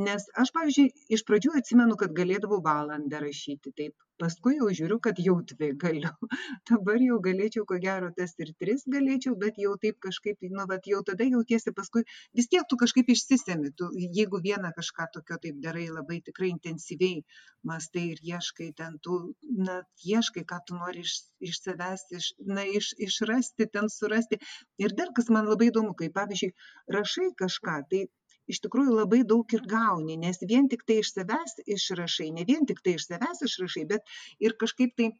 Nes 0.07 0.29
aš 0.43 0.53
pavyzdžiui 0.57 1.15
iš 1.17 1.25
pradžių 1.29 1.57
atsimenu 1.61 1.97
kad 2.03 2.13
galėdavau 2.19 2.61
valandą 2.65 3.21
rašyti 3.25 3.73
taip 3.81 3.95
paskui 4.23 4.57
jau 4.57 4.69
žiūriu 4.79 4.99
kad 5.07 5.19
jau 5.27 5.35
dvi 5.51 5.71
galiu. 5.83 6.11
Dabar 6.69 7.01
jau 7.03 7.19
galėčiau 7.27 7.65
ko 7.69 7.79
gero 7.85 8.11
tas 8.17 8.35
ir 8.45 8.53
tris 8.63 8.85
galėčiau 8.95 9.35
bet 9.43 9.59
jau 9.63 9.73
taip 9.85 9.99
kažkaip 10.07 10.47
nu 10.57 10.67
vat 10.73 10.87
jau 10.91 11.01
tada 11.09 11.27
jautiesi 11.29 11.75
paskui 11.79 12.05
vis 12.39 12.49
tiek 12.53 12.67
tu 12.69 12.79
kažkaip 12.83 13.11
išsisemi 13.15 13.73
tu 13.81 13.89
jeigu 14.19 14.41
vieną 14.47 14.71
kažką 14.77 15.09
tokio 15.17 15.39
taip 15.45 15.59
darai 15.65 15.87
labai 15.97 16.21
tikrai 16.29 16.53
intensyviai 16.53 17.23
mąstai 17.69 18.05
ir 18.13 18.23
ieškai 18.31 18.69
ten 18.79 18.97
tų 19.07 19.19
na 19.67 19.77
ieškai 20.13 20.45
ką 20.51 20.59
tu 20.67 20.79
nori 20.79 21.03
iš 21.07 21.15
iš 21.49 21.59
savęs 21.65 22.03
iš 22.19 22.31
na 22.57 22.63
iš 22.79 22.93
išrasti 23.07 23.67
ten 23.75 23.89
surasti. 23.97 24.39
Ir 24.83 24.95
dar 24.99 25.11
kas 25.17 25.29
man 25.35 25.49
labai 25.51 25.69
įdomu 25.71 25.95
kai 25.99 26.09
pavyzdžiui 26.17 26.53
rašai 26.97 27.29
kažką 27.43 27.77
tai 27.91 28.03
iš 28.51 28.61
tikrųjų 28.65 28.95
labai 28.99 29.21
daug 29.33 29.55
ir 29.57 29.63
gauni 29.75 30.17
nes 30.23 30.41
vien 30.49 30.69
tiktai 30.71 30.99
iš 31.03 31.13
savęs 31.17 31.59
išrašai 31.77 32.31
ne 32.37 32.47
vien 32.49 32.67
tiktai 32.69 32.97
iš 32.99 33.07
savęs 33.11 33.45
išrašai 33.49 33.85
bet 33.93 34.13
ir 34.47 34.57
kažkaip 34.63 34.97
tai 34.99 35.11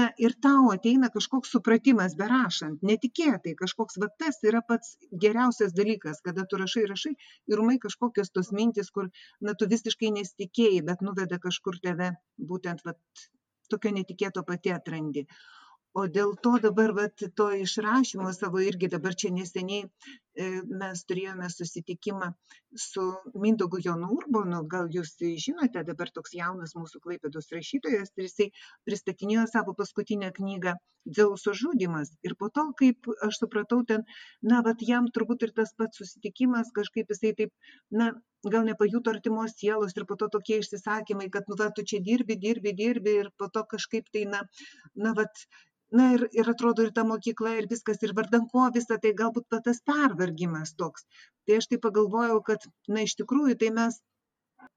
na 0.00 0.10
ir 0.24 0.34
tau 0.44 0.68
ateina 0.72 1.08
kažkoks 1.12 1.54
supratimas 1.54 2.16
berašant 2.20 2.84
netikėtai 2.90 3.54
kažkoks 3.62 3.96
va 4.02 4.10
tas 4.22 4.42
yra 4.50 4.60
pats 4.72 4.96
geriausias 5.24 5.72
dalykas 5.78 6.20
kada 6.28 6.44
tu 6.50 6.60
rašai 6.62 6.84
rašai 6.90 7.14
ir 7.52 7.64
ūmai 7.64 7.78
kažkokios 7.86 8.34
tos 8.36 8.52
mintys 8.60 8.92
kur 8.98 9.08
na 9.48 9.56
tu 9.56 9.70
visiškai 9.72 10.12
nesitikėjai 10.18 10.84
bet 10.90 11.04
nuveda 11.08 11.40
kažkur 11.48 11.80
tave 11.88 12.12
būtent 12.52 12.84
vat 12.90 13.28
tokio 13.72 13.94
netikėto 13.94 14.44
pati 14.48 14.72
atrandi. 14.74 15.24
O 15.98 16.04
dėl 16.14 16.34
to 16.44 16.52
dabar 16.62 16.92
vat 16.96 17.22
to 17.40 17.46
išrašymo 17.64 18.32
savo 18.36 18.60
irgi 18.64 18.90
dabar 18.92 19.16
čia 19.22 19.30
neseniai 19.34 19.88
mes 20.38 21.00
turėjome 21.10 21.48
susitikimą 21.50 22.30
su 22.76 23.04
Mindaugu 23.34 23.80
Jonu 23.84 24.10
Urbonu, 24.14 24.60
gal 24.70 24.90
jūs 24.94 25.16
žinote, 25.18 25.82
dabar 25.88 26.10
toks 26.14 26.34
jaunas 26.38 26.76
mūsų 26.78 27.00
klaipėdos 27.02 27.50
rašytojas 27.54 28.12
ir 28.16 28.28
jisai 28.28 28.48
pristatinėjo 28.86 29.48
savo 29.50 29.74
paskutinę 29.74 30.30
knygą 30.36 30.76
Dzeuso 31.08 31.54
žudimas. 31.56 32.10
Ir 32.26 32.34
po 32.38 32.50
to, 32.52 32.66
kaip 32.78 33.08
aš 33.24 33.38
supratau, 33.40 33.80
ten, 33.88 34.04
na, 34.44 34.60
vat 34.66 34.82
jam 34.84 35.06
turbūt 35.08 35.46
ir 35.46 35.54
tas 35.56 35.72
pats 35.78 36.02
susitikimas, 36.02 36.72
kažkaip 36.76 37.08
jisai 37.14 37.32
taip, 37.38 37.54
na, 37.90 38.10
gal 38.44 38.66
nepajuto 38.68 39.14
artimos 39.14 39.56
sielos 39.56 39.96
ir 39.96 40.04
po 40.10 40.18
to 40.20 40.28
tokie 40.34 40.60
išsisakymai, 40.62 41.30
kad, 41.32 41.48
nu, 41.48 41.56
va, 41.60 41.70
tu 41.74 41.86
čia 41.92 42.02
dirbi, 42.04 42.36
dirbi, 42.36 42.74
dirbi 42.82 43.16
ir 43.22 43.32
po 43.40 43.48
to 43.48 43.64
kažkaip 43.72 44.12
tai, 44.12 44.26
na, 44.34 44.44
na, 44.94 45.14
vat, 45.16 45.48
na 45.96 46.08
ir 46.14 46.24
ir 46.40 46.50
atrodo 46.52 46.84
ir 46.86 46.92
ta 46.98 47.04
mokykla 47.10 47.54
ir 47.60 47.68
viskas 47.72 48.02
ir 48.06 48.12
vardan 48.18 48.46
ko 48.52 48.68
visa 48.74 48.98
tai 49.04 49.12
galbūt 49.20 49.46
va 49.54 49.60
tas 49.68 49.80
pervargimas 49.90 50.74
toks. 50.82 51.06
Tai 51.46 51.60
aš 51.60 51.68
taip 51.72 51.84
pagalvojau 51.86 52.38
kad 52.50 52.68
na 52.96 53.04
iš 53.08 53.16
tikrųjų 53.20 53.56
tai 53.62 53.70
mes 53.80 54.00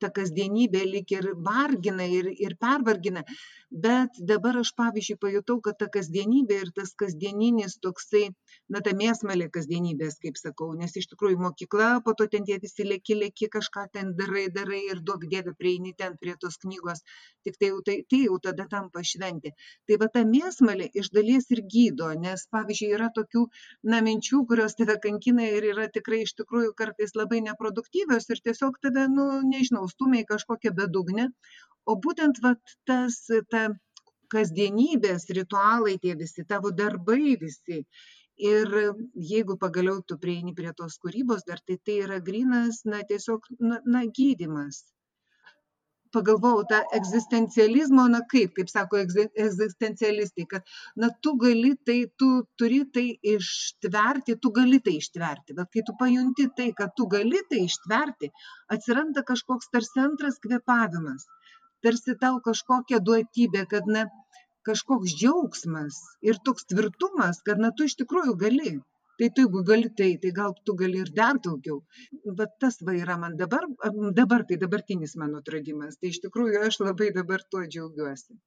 ta 0.02 0.10
kasdienybė 0.14 0.82
lyg 0.90 1.12
ir 1.14 1.28
vargina 1.46 2.06
ir, 2.10 2.30
ir 2.46 2.56
pervargina, 2.62 3.24
bet 3.86 4.18
dabar 4.32 4.58
aš 4.62 4.74
pavyzdžiui 4.78 5.18
pajutau, 5.22 5.60
kad 5.66 5.78
ta 5.80 5.88
kasdienybė 5.94 6.58
ir 6.66 6.72
tas 6.76 6.94
kasdieninis 6.98 7.78
toksai, 7.86 8.24
na, 8.74 8.82
ta 8.86 8.94
mėsmalė 8.98 9.48
kasdienybės, 9.54 10.18
kaip 10.24 10.40
sakau, 10.42 10.72
nes 10.78 10.96
iš 11.00 11.08
tikrųjų 11.14 11.40
mokykla, 11.46 11.90
po 12.06 12.16
to 12.18 12.28
ten 12.34 12.48
tie 12.50 12.58
visi 12.64 12.86
lėki, 12.88 13.18
lėki, 13.22 13.50
kažką 13.54 13.88
ten 13.94 14.14
darai, 14.18 14.48
darai 14.54 14.82
ir 14.90 15.04
duok 15.06 15.28
dievę 15.32 15.54
prieini 15.58 15.94
ten 15.98 16.18
prie 16.22 16.36
tos 16.42 16.58
knygos, 16.66 17.04
tik 17.46 17.58
tai 17.62 17.72
jau, 17.72 17.80
tai, 17.86 17.98
tai 18.10 18.24
jau 18.26 18.40
tada 18.44 18.68
tampa 18.72 19.06
šventė. 19.12 19.54
Tai 19.88 20.00
va 20.04 20.10
ta 20.14 20.26
mėsmalė 20.28 20.90
iš 21.02 21.12
dalies 21.16 21.50
ir 21.56 21.64
gydo, 21.76 22.12
nes 22.26 22.48
pavyzdžiui 22.52 22.92
yra 22.98 23.12
tokių, 23.16 23.46
na, 23.94 24.02
minčių, 24.06 24.44
kurios 24.50 24.76
tave 24.80 24.98
kankina 25.04 25.48
ir 25.48 25.70
yra 25.72 25.88
tikrai 25.94 26.24
iš 26.26 26.36
tikrųjų 26.42 26.74
kartais 26.78 27.16
labai 27.16 27.42
neproduktyvios 27.48 28.30
ir 28.34 28.44
tiesiog 28.44 28.82
tave, 28.84 29.08
nu, 29.16 29.30
nežinau, 29.72 29.88
stumia 29.90 30.22
į 30.24 30.28
kažkokią 30.30 30.74
bedugnę, 30.76 31.30
o 31.88 31.96
būtent 31.96 32.42
vat, 32.44 32.60
tas 32.86 33.28
ta 33.50 33.70
kasdienybės 34.32 35.30
ritualai, 35.30 35.98
tie 36.00 36.16
visi 36.16 36.46
tavo 36.48 36.72
darbai 36.72 37.38
visi. 37.40 37.86
Ir 38.38 38.68
jeigu 39.16 39.58
pagaliau 39.58 40.02
tu 40.02 40.18
prieini 40.18 40.54
prie 40.56 40.72
tos 40.74 40.98
kūrybos, 40.98 41.44
dar 41.48 41.60
tai 41.60 41.78
tai 41.86 42.00
yra 42.06 42.20
grinas, 42.20 42.84
na 42.86 43.04
tiesiog, 43.04 43.46
na, 43.60 43.82
na 43.86 44.06
gydimas 44.06 44.86
pagalvojau 46.16 46.64
tą 46.70 46.80
egzistencializmo, 46.98 48.06
na 48.14 48.22
kaip, 48.34 48.54
kaip 48.58 48.72
sako 48.72 49.00
egzistencialistai, 49.02 50.46
kad, 50.54 50.68
na 51.00 51.10
tu 51.24 51.36
gali 51.42 51.74
tai, 51.88 52.00
tu 52.20 52.30
turi 52.60 52.82
tai 52.96 53.06
ištverti, 53.34 54.38
tu 54.44 54.54
gali 54.56 54.82
tai 54.86 54.98
ištverti, 55.00 55.58
bet 55.58 55.72
kai 55.74 55.86
tu 55.88 55.96
pajunti 56.00 56.48
tai, 56.58 56.72
kad 56.78 56.96
tu 56.98 57.08
gali 57.16 57.44
tai 57.50 57.66
ištverti, 57.68 58.32
atsiranda 58.76 59.26
kažkoks 59.28 59.72
tarsi 59.74 60.04
antras 60.04 60.40
kvepavimas, 60.44 61.28
tarsi 61.86 62.18
tau 62.22 62.40
kažkokia 62.46 63.02
duotybė, 63.08 63.66
kad, 63.72 63.90
na, 63.98 64.08
kažkoks 64.68 65.16
džiaugsmas 65.18 65.98
ir 66.22 66.38
toks 66.46 66.68
tvirtumas, 66.70 67.42
kad, 67.48 67.62
na, 67.62 67.72
tu 67.76 67.90
iš 67.90 67.98
tikrųjų 68.04 68.38
gali 68.46 68.76
tai 69.22 69.32
tu 69.38 69.48
jeigu 69.48 69.66
gali 69.72 69.90
tai 70.02 70.12
tai 70.26 70.36
gal 70.42 70.56
tu 70.66 70.78
gali 70.84 71.02
ir 71.06 71.12
dar 71.22 71.42
daugiau 71.48 71.82
vat 72.42 72.60
tas 72.66 72.82
va 72.90 72.98
yra 73.02 73.18
man 73.24 73.40
dabar 73.44 73.68
dabar 74.22 74.48
tai 74.52 74.62
dabartinis 74.66 75.18
mano 75.24 75.44
atradimas 75.44 76.00
tai 76.00 76.14
iš 76.14 76.24
tikrųjų 76.28 76.64
aš 76.70 76.82
labai 76.88 77.12
dabar 77.20 77.46
tuo 77.52 77.68
džiaugiuosi 77.74 78.42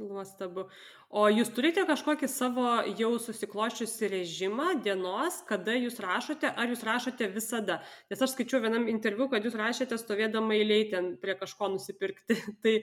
Nuostabu. 0.00 0.64
O 1.10 1.26
jūs 1.28 1.50
turite 1.52 1.82
kažkokį 1.88 2.28
savo 2.30 2.66
jau 2.98 3.10
susikloščiusi 3.20 4.08
režimą 4.14 4.70
dienos, 4.84 5.40
kada 5.48 5.74
jūs 5.76 5.98
rašote, 6.02 6.48
ar 6.48 6.72
jūs 6.72 6.84
rašote 6.86 7.28
visada? 7.34 7.80
Nes 8.10 8.22
aš 8.22 8.34
skaičiu 8.36 8.62
vienam 8.64 8.88
interviu, 8.92 9.28
kad 9.32 9.44
jūs 9.44 9.58
rašėte 9.60 9.98
stovėdama 10.00 10.56
eiliai 10.56 10.88
ten 10.92 11.12
prie 11.20 11.36
kažko 11.40 11.72
nusipirkti. 11.74 12.38
tai 12.64 12.78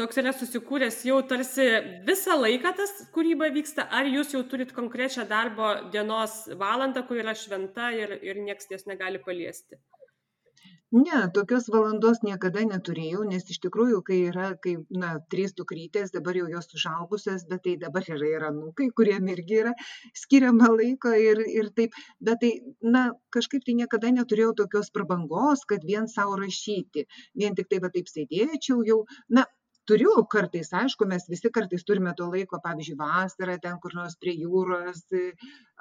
toks 0.00 0.20
yra 0.20 0.32
susikūręs 0.36 1.00
jau 1.08 1.18
tarsi 1.30 1.66
visą 2.08 2.36
laiką 2.40 2.72
tas 2.80 2.94
kūryba 3.14 3.50
vyksta, 3.54 3.88
ar 3.98 4.08
jūs 4.12 4.34
jau 4.36 4.44
turit 4.50 4.72
konkrečią 4.76 5.26
darbo 5.30 5.72
dienos 5.92 6.44
valandą, 6.60 7.06
kur 7.08 7.22
yra 7.24 7.36
šventa 7.36 7.92
ir, 7.96 8.18
ir 8.22 8.42
niekas 8.44 8.68
jas 8.72 8.88
negali 8.90 9.22
paliesti? 9.22 9.80
Ne, 10.94 11.16
tokios 11.34 11.64
valandos 11.74 12.20
niekada 12.22 12.62
neturėjau, 12.62 13.24
nes 13.26 13.48
iš 13.50 13.58
tikrųjų, 13.64 13.96
kai 14.06 14.18
yra, 14.28 14.52
kai, 14.62 14.76
na, 15.02 15.16
trys 15.34 15.56
dukrytės, 15.58 16.12
dabar 16.14 16.38
jau 16.38 16.46
jos 16.52 16.70
užaugusios, 16.78 17.42
bet 17.50 17.64
tai 17.64 17.74
dabar 17.80 18.06
yra 18.06 18.28
ir 18.30 18.46
anūkai, 18.46 18.86
kuriem 19.00 19.26
irgi 19.34 19.58
yra 19.64 19.72
skiriama 20.20 20.70
laiko 20.76 21.10
ir, 21.10 21.42
ir 21.58 21.72
taip, 21.80 21.98
bet 22.28 22.38
tai, 22.44 22.52
na, 22.96 23.08
kažkaip 23.34 23.66
tai 23.66 23.74
niekada 23.80 24.14
neturėjau 24.14 24.54
tokios 24.62 24.94
prabangos, 24.94 25.66
kad 25.66 25.82
vien 25.90 26.06
savo 26.12 26.38
rašyti, 26.38 27.08
vien 27.34 27.58
tik 27.58 27.66
tai 27.72 27.82
va 27.82 27.90
taip 27.98 28.06
sėdėčiau 28.12 28.86
jau, 28.86 29.02
na, 29.28 29.42
turiu 29.88 30.12
kartais 30.32 30.72
aišku 30.80 31.06
mes 31.10 31.24
visi 31.30 31.50
kartais 31.56 31.84
turime 31.88 32.12
to 32.18 32.26
laiko 32.32 32.58
pavyzdžiui 32.64 32.98
vasarą 33.00 33.56
ten 33.62 33.78
kur 33.82 33.94
nors 33.98 34.16
prie 34.22 34.34
jūros 34.40 35.02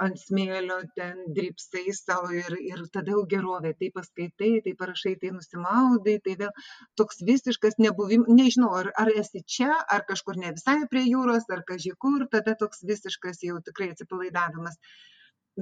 ant 0.05 0.19
smėlio 0.21 0.77
ten 0.99 1.21
drybsai 1.37 1.95
sau 1.99 2.29
ir 2.39 2.57
ir 2.59 2.83
tada 2.97 3.15
jau 3.15 3.23
gerovė 3.33 3.73
tai 3.79 3.89
paskaitai 3.97 4.51
tai 4.67 4.75
parašai 4.81 5.15
tai 5.23 5.33
nusimaudai 5.37 6.17
tai 6.27 6.37
vėl 6.43 6.53
toks 7.01 7.23
visiškas 7.31 7.79
nebuvim 7.85 8.27
nežinau 8.41 8.73
ar 8.81 8.91
ar 9.05 9.13
esi 9.23 9.43
čia 9.57 9.71
ar 9.97 10.05
kažkur 10.11 10.41
ne 10.43 10.53
visai 10.59 10.79
prie 10.93 11.05
jūros 11.07 11.49
ar 11.57 11.65
kaži 11.71 11.95
kur 12.05 12.27
tada 12.37 12.55
toks 12.63 12.85
visiškas 12.93 13.43
jau 13.49 13.59
tikrai 13.69 13.91
atsipalaidavimas. 13.95 14.79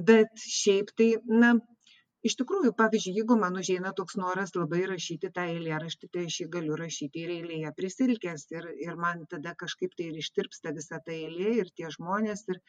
Bet 0.08 0.42
šiaip 0.50 0.90
tai 0.98 1.10
na 1.42 1.54
iš 2.28 2.36
tikrųjų 2.40 2.72
pavyzdžiui 2.80 3.14
jeigu 3.18 3.36
man 3.40 3.58
užeina 3.60 3.92
toks 3.98 4.16
noras 4.20 4.54
labai 4.56 4.82
rašyti 4.90 5.30
tą 5.36 5.44
eilėraštį 5.52 6.08
tai 6.16 6.24
aš 6.30 6.38
jį 6.40 6.46
galiu 6.56 6.78
rašyti 6.80 7.24
ir 7.24 7.32
eilėje 7.36 7.72
prisilkęs 7.80 8.46
ir 8.56 8.68
ir 8.86 8.98
man 9.04 9.24
tada 9.34 9.52
kažkaip 9.62 9.96
tai 9.98 10.08
ir 10.10 10.20
ištirpsta 10.22 10.72
visa 10.78 11.00
ta 11.06 11.14
eilė 11.16 11.52
ir 11.62 11.72
tie 11.80 11.92
žmonės 11.96 12.44
ir 12.54 12.60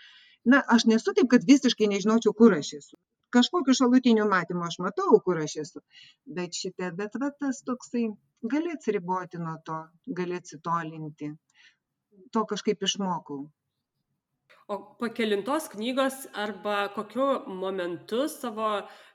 na 0.53 0.61
aš 0.77 0.87
nesu 0.91 1.15
taip 1.19 1.31
kad 1.33 1.47
visiškai 1.51 1.89
nežinočiau 1.93 2.35
kur 2.41 2.57
aš 2.59 2.73
esu. 2.79 2.99
Kažkokiu 3.35 3.75
šalutiniu 3.79 4.27
matymu 4.31 4.67
aš 4.67 4.79
matau 4.85 5.19
kur 5.27 5.41
aš 5.45 5.57
esu. 5.63 5.83
Bet 6.37 6.59
šitą 6.61 6.91
bet 6.99 7.17
va 7.23 7.31
tas 7.39 7.63
toksai 7.69 8.05
gali 8.55 8.75
atsiriboti 8.75 9.41
nuo 9.47 9.57
to 9.69 9.81
gali 10.19 10.41
atsitolinti. 10.41 11.31
To 12.35 12.45
kažkaip 12.51 12.83
išmokau 12.89 13.41
o 14.67 14.77
po 14.99 15.09
kelintos 15.13 15.67
knygos 15.69 16.27
arba 16.33 16.87
kokiu 16.95 17.25
momentu 17.47 18.25
savo 18.29 18.69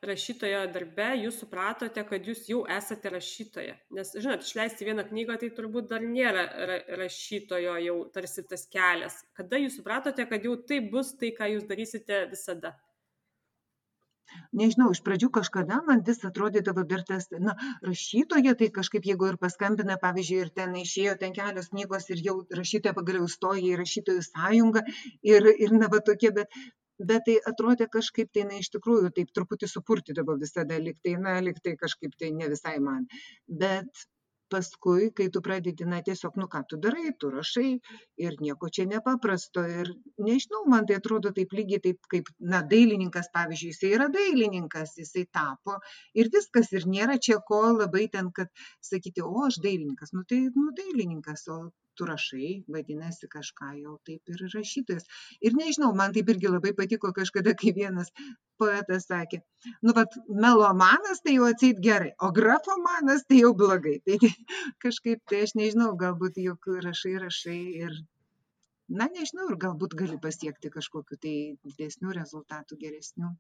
rašytojo 0.07 0.61
darbe 0.75 1.09
jūs 1.21 1.41
supratote 1.43 2.05
kad 2.11 2.29
jūs 2.31 2.45
jau 2.51 2.61
esate 2.79 3.11
rašytoja? 3.17 3.75
Nes 3.97 4.13
žinot 4.17 4.47
išleisti 4.47 4.87
vieną 4.89 5.09
knygą 5.09 5.41
tai 5.43 5.51
turbūt 5.57 5.91
dar 5.91 6.07
nėra 6.07 6.45
ra 6.71 6.79
rašytojo 7.03 7.75
jau 7.87 7.97
tarsi 8.15 8.47
tas 8.53 8.69
kelias. 8.71 9.19
Kada 9.35 9.59
jūs 9.59 9.81
supratote 9.81 10.29
kad 10.31 10.47
jau 10.47 10.55
tai 10.71 10.79
bus 10.95 11.17
tai 11.19 11.35
ką 11.35 11.51
jūs 11.57 11.67
darysite 11.71 12.25
visada 12.31 12.77
nežinau 14.63 14.91
iš 14.95 15.03
pradžių 15.07 15.31
kažkada 15.37 15.81
man 15.87 16.03
vis 16.07 16.25
atrodydavo 16.29 16.85
dar 16.93 17.05
tas 17.09 17.29
na 17.47 17.57
rašytoja 17.87 18.57
tai 18.61 18.71
kažkaip 18.81 19.09
jeigu 19.11 19.31
ir 19.31 19.39
paskambina 19.45 19.99
pavyzdžiui 20.03 20.43
ir 20.47 20.53
ten 20.61 20.77
išėjo 20.83 21.17
ten 21.23 21.37
kelios 21.37 21.71
knygos 21.75 22.11
ir 22.15 22.23
jau 22.27 22.37
rašytoja 22.61 22.97
pagaliau 22.99 23.31
įstoja 23.31 23.65
į 23.71 23.79
rašytojų 23.83 24.27
sąjungą 24.29 24.85
ir 25.35 25.51
ir 25.55 25.75
na 25.81 25.91
va 25.95 26.05
tokie 26.11 26.35
bet 26.41 26.61
bet 27.01 27.25
tai 27.27 27.37
atrodė 27.49 27.89
kažkaip 27.93 28.31
tai, 28.35 28.45
na, 28.49 28.61
iš 28.61 28.71
tikrųjų, 28.77 29.11
taip 29.17 29.31
truputį 29.37 29.69
supurtydavo 29.73 30.37
visada, 30.41 30.77
liktai, 30.87 31.17
na, 31.25 31.39
liktai 31.41 31.73
kažkaip 31.81 32.17
tai 32.21 32.29
ne 32.37 32.51
visai 32.53 32.77
man. 32.85 33.07
Bet 33.63 34.05
paskui, 34.53 35.11
kai 35.17 35.29
tu 35.35 35.43
pradedi, 35.45 35.87
na, 35.89 36.01
tiesiog, 36.07 36.37
nu, 36.41 36.49
ką 36.53 36.63
tu 36.71 36.79
darai, 36.85 37.13
tu 37.21 37.31
rašai 37.35 37.71
ir 38.27 38.39
nieko 38.45 38.71
čia 38.77 38.87
nepaprasto. 38.91 39.65
Ir 39.83 39.93
nežinau, 40.29 40.65
man 40.73 40.89
tai 40.89 40.99
atrodo 41.01 41.33
taip 41.37 41.55
lygiai 41.57 41.83
taip, 41.87 42.01
kaip, 42.15 42.31
na, 42.55 42.63
dailininkas, 42.73 43.31
pavyzdžiui, 43.37 43.75
jisai 43.75 43.93
yra 43.99 44.09
dailininkas, 44.17 44.97
jisai 45.03 45.27
tapo 45.39 45.79
ir 46.19 46.33
viskas, 46.35 46.73
ir 46.77 46.89
nėra 46.97 47.19
čia 47.29 47.41
ko 47.51 47.63
labai 47.79 48.09
ten, 48.13 48.33
kad 48.37 48.51
sakyti, 48.91 49.25
o 49.27 49.47
aš 49.47 49.61
dailininkas, 49.65 50.15
nu 50.17 50.27
tai, 50.29 50.43
nu, 50.57 50.71
dailininkas, 50.77 51.47
o 51.55 51.63
tu 52.01 52.09
rašai, 52.09 52.51
vadinasi, 52.75 53.29
kažką 53.35 53.75
jau 53.77 53.97
taip 54.09 54.33
ir 54.33 54.45
rašytojas. 54.55 55.09
Ir 55.45 55.57
nežinau, 55.59 55.91
man 55.97 56.15
taip 56.17 56.31
irgi 56.33 56.49
labai 56.49 56.73
patiko 56.79 57.11
kažkada, 57.17 57.53
kai 57.61 57.75
vienas 57.77 58.09
poetas 58.61 59.05
sakė, 59.11 59.43
nu, 59.85 59.93
vad, 59.97 60.17
melomanas 60.45 61.21
tai 61.25 61.37
jau 61.37 61.51
atseit 61.51 61.83
gerai, 61.85 62.15
o 62.25 62.33
grafomanas 62.41 63.27
tai 63.29 63.43
jau 63.43 63.53
blogai. 63.63 63.99
Tai, 64.07 64.17
tai 64.25 64.33
kažkaip, 64.87 65.21
tai 65.29 65.45
aš 65.49 65.55
nežinau, 65.61 65.93
galbūt 66.01 66.41
juk 66.47 66.73
rašai, 66.89 67.15
rašai 67.27 67.61
ir, 67.85 68.01
na, 68.89 69.11
nežinau, 69.13 69.51
ir 69.53 69.61
galbūt 69.67 69.99
gali 70.01 70.17
pasiekti 70.25 70.73
kažkokiu 70.73 71.21
tai 71.21 71.37
didesnių 71.69 72.17
rezultatų, 72.23 72.81
geresnių. 72.87 73.35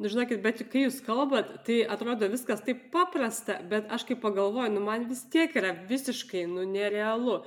Nu, 0.00 0.08
žinokit, 0.08 0.40
bet 0.40 0.62
kai 0.72 0.86
jūs 0.86 1.02
kalbat, 1.04 1.50
tai 1.66 1.82
atrodo 1.94 2.30
viskas 2.32 2.62
taip 2.64 2.86
paprasta, 2.92 3.58
bet 3.68 3.90
aš 3.92 4.06
kaip 4.08 4.22
pagalvoju, 4.22 4.72
nu, 4.72 4.80
man 4.86 5.04
vis 5.10 5.26
tiek 5.32 5.52
yra 5.60 5.74
visiškai, 5.90 6.46
nu, 6.48 6.64
nerealu. 6.64 7.42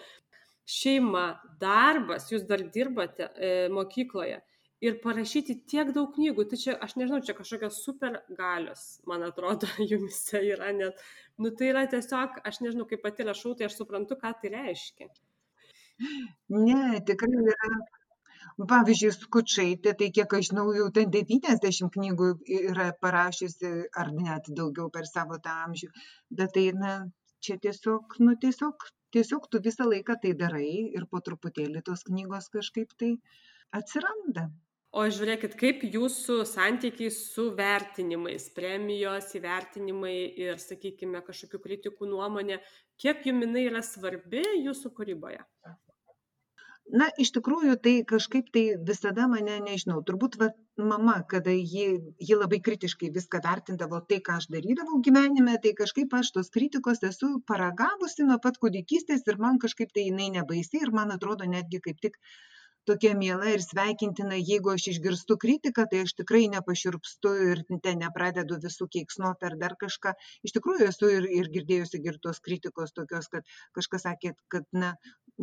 Šeima, 0.69 1.25
darbas, 1.59 2.29
jūs 2.31 2.45
dar 2.47 2.61
dirbate 2.71 3.25
e, 3.35 3.49
mokykloje 3.73 4.37
ir 4.83 4.99
parašyti 5.03 5.55
tiek 5.69 5.91
daug 5.95 6.11
knygų, 6.15 6.45
tai 6.51 6.59
čia, 6.59 6.75
aš 6.85 6.93
nežinau, 6.99 7.21
čia 7.25 7.35
kažkokios 7.37 7.81
super 7.85 8.19
galios, 8.37 8.85
man 9.09 9.23
atrodo, 9.25 9.69
jumise 9.91 10.43
yra 10.53 10.69
net, 10.75 11.01
nu, 11.39 11.51
tai 11.57 11.71
yra 11.71 11.87
tiesiog, 11.89 12.41
aš 12.45 12.61
nežinau, 12.65 12.85
kaip 12.89 13.03
pati 13.05 13.25
rašau, 13.27 13.55
tai 13.57 13.69
aš 13.69 13.79
suprantu, 13.79 14.19
ką 14.19 14.33
tai 14.41 14.53
reiškia. 14.53 15.09
Ne, 16.53 16.99
tikrai 17.07 17.33
yra 17.39 17.73
pavyzdžiui 18.71 19.13
skučaitė 19.17 19.93
tai 19.99 20.09
kiek 20.17 20.33
aš 20.39 20.49
žinau 20.51 20.65
jau 20.77 20.89
ten 20.97 21.13
devyniasdešimt 21.13 21.93
knygų 21.97 22.29
yra 22.59 22.89
parašiusi 23.05 23.71
ar 24.03 24.11
net 24.17 24.49
daugiau 24.59 24.89
per 24.97 25.09
savo 25.09 25.39
tą 25.45 25.55
amžių 25.67 25.89
bet 26.41 26.53
tai 26.57 26.67
na 26.81 26.97
čia 27.45 27.57
tiesiog 27.65 28.19
nu 28.25 28.35
tiesiog 28.45 28.89
tiesiog 29.15 29.47
tu 29.51 29.63
visą 29.69 29.89
laiką 29.89 30.19
tai 30.25 30.35
darai 30.43 30.69
ir 30.99 31.07
po 31.09 31.23
truputėlį 31.29 31.81
tos 31.89 32.05
knygos 32.09 32.51
kažkaip 32.57 32.93
tai 32.99 33.15
atsiranda 33.81 34.49
O 34.93 35.07
žiūrėkit, 35.09 35.55
kaip 35.57 35.81
jūsų 35.89 36.35
santykiai 36.45 37.09
su 37.13 37.47
vertinimais, 37.57 38.43
premijos 38.53 39.31
įvertinimai 39.39 40.17
ir, 40.43 40.59
sakykime, 40.61 41.23
kažkokių 41.25 41.59
kritikų 41.63 42.11
nuomonė, 42.11 42.59
kiek 43.01 43.25
jums 43.25 43.47
jinai 43.47 43.63
yra 43.71 43.81
svarbi 43.81 44.43
jūsų 44.67 44.93
kūryboje? 44.99 45.41
Na 47.01 47.05
iš 47.23 47.29
tikrųjų 47.37 47.73
tai 47.85 47.91
kažkaip 48.11 48.49
tai 48.55 48.63
visada 48.89 49.27
mane 49.33 49.53
nežinau 49.67 49.99
turbūt 50.09 50.35
vat 50.41 50.57
mama 50.91 51.15
kada 51.33 51.53
ji 51.55 51.85
ji 52.29 52.37
labai 52.39 52.59
kritiškai 52.67 53.11
viską 53.17 53.41
vertindavo 53.45 54.01
tai 54.09 54.19
ką 54.27 54.37
aš 54.41 54.49
darydavau 54.55 54.99
gyvenime 55.07 55.55
tai 55.65 55.73
kažkaip 55.79 56.15
aš 56.19 56.33
tos 56.37 56.51
kritikos 56.57 57.03
esu 57.11 57.31
paragavusi 57.53 58.27
nuo 58.31 58.39
pat 58.47 58.59
kūdikystės 58.65 59.23
ir 59.33 59.39
man 59.47 59.61
kažkaip 59.65 59.93
tai 59.95 60.07
jinai 60.09 60.29
nebaisi 60.39 60.83
ir 60.83 60.91
man 60.99 61.15
atrodo 61.17 61.47
netgi 61.55 61.81
kaip 61.87 62.03
tik 62.07 62.19
tokia 62.89 63.13
miela 63.19 63.49
ir 63.53 63.61
sveikintina 63.63 64.37
jeigu 64.39 64.71
aš 64.73 64.87
išgirstu 64.91 65.37
kritiką 65.43 65.85
tai 65.91 66.01
aš 66.05 66.13
tikrai 66.19 66.43
nepašiurpstu 66.53 67.33
ir 67.49 67.61
ten 67.85 68.01
nepradedu 68.03 68.59
visų 68.65 68.87
keiksnot 68.95 69.45
ar 69.49 69.57
dar 69.63 69.75
kažką. 69.83 70.13
Iš 70.49 70.55
tikrųjų 70.57 70.89
esu 70.91 71.11
ir 71.17 71.27
ir 71.39 71.51
girdėjusi 71.55 72.01
ir 72.11 72.19
tos 72.27 72.41
kritikos 72.47 72.95
tokios 72.99 73.29
kad 73.35 73.47
kažkas 73.79 74.07
sakė 74.07 74.33
kad 74.55 74.67
na 74.83 74.93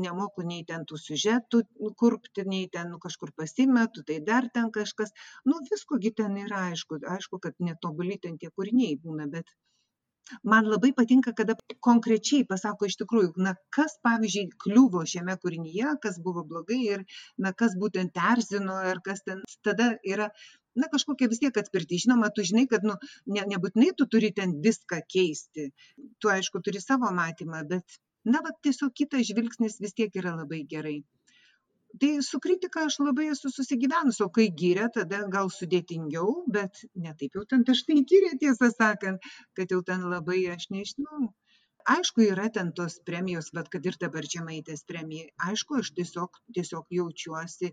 nemoku 0.05 0.45
nei 0.51 0.67
ten 0.69 0.85
tų 0.91 1.01
siužetų 1.05 1.63
kurpti 2.03 2.45
nei 2.53 2.69
ten 2.77 2.93
nu 2.93 3.01
kažkur 3.07 3.33
pasimetu 3.43 4.05
tai 4.11 4.21
dar 4.31 4.51
ten 4.55 4.71
kažkas. 4.77 5.17
Nu 5.49 5.59
visko 5.71 5.99
gi 6.05 6.15
ten 6.23 6.37
yra 6.45 6.69
aišku 6.71 7.01
aišku 7.17 7.43
kad 7.47 7.59
netobuli 7.71 8.21
ten 8.23 8.39
tie 8.39 8.53
kūriniai 8.55 9.01
būna 9.07 9.27
bet 9.33 9.51
man 10.53 10.69
labai 10.73 10.93
patinka 10.97 11.33
kada 11.41 11.57
konkrečiai 11.87 12.47
pasako 12.53 12.89
iš 12.91 12.97
tikrųjų 13.03 13.45
na 13.47 13.55
kas 13.77 13.97
pavyzdžiui 14.07 14.51
kliuvo 14.65 15.05
šiame 15.13 15.37
kūrinyje 15.43 15.97
kas 16.05 16.19
buvo 16.27 16.45
blogai 16.53 16.81
ir 16.97 17.05
na 17.47 17.53
kas 17.63 17.77
būtent 17.83 18.21
erzino 18.33 18.81
ir 18.93 19.03
kas 19.07 19.25
ten 19.27 19.45
tada 19.67 19.93
yra 20.15 20.31
na 20.81 20.89
kažkokia 20.93 21.29
vis 21.31 21.41
tiek 21.43 21.57
atspirtis. 21.63 22.05
Žinoma 22.05 22.31
tu 22.35 22.45
žinai 22.47 22.67
kad 22.71 22.87
nu 22.87 22.97
ne 23.37 23.47
nebūtinai 23.55 23.91
tu 23.99 24.07
turi 24.07 24.31
ten 24.37 24.59
viską 24.67 25.01
keisti. 25.15 25.71
Tu 26.21 26.35
aišku 26.37 26.63
turi 26.67 26.83
savo 26.85 27.11
matymą 27.17 27.65
bet 27.73 28.01
na 28.25 28.43
vat 28.45 28.61
tiesiog 28.67 28.95
kitas 29.03 29.27
žvilgsnis 29.31 29.81
vis 29.83 29.97
tiek 29.97 30.21
yra 30.23 30.37
labai 30.37 30.63
gerai 30.75 31.01
tai 31.99 32.23
su 32.23 32.41
kritika 32.41 32.85
aš 32.87 32.99
labai 33.03 33.27
esu 33.33 33.51
susigyvenus 33.51 34.21
o 34.25 34.29
kai 34.39 34.47
giria 34.63 34.89
tada 34.95 35.21
gal 35.35 35.51
sudėtingiau 35.57 36.35
bet 36.57 36.83
ne 37.05 37.15
taip 37.23 37.39
jau 37.39 37.45
ten 37.53 37.67
dažnai 37.71 38.01
giria 38.13 38.39
tiesą 38.43 38.71
sakant 38.77 39.31
kad 39.59 39.75
jau 39.75 39.83
ten 39.93 40.07
labai 40.15 40.41
aš 40.55 40.69
nežinau. 40.77 41.31
Aišku 41.91 42.23
yra 42.29 42.49
ten 42.55 42.73
tos 42.77 42.99
premijos 43.09 43.49
vat 43.57 43.71
kad 43.73 43.87
ir 43.89 43.97
dabar 44.01 44.27
žemaitės 44.35 44.85
premija. 44.91 45.31
Aišku 45.49 45.79
aš 45.81 45.93
tiesiog 45.97 46.43
tiesiog 46.59 46.93
jaučiuosi 46.97 47.73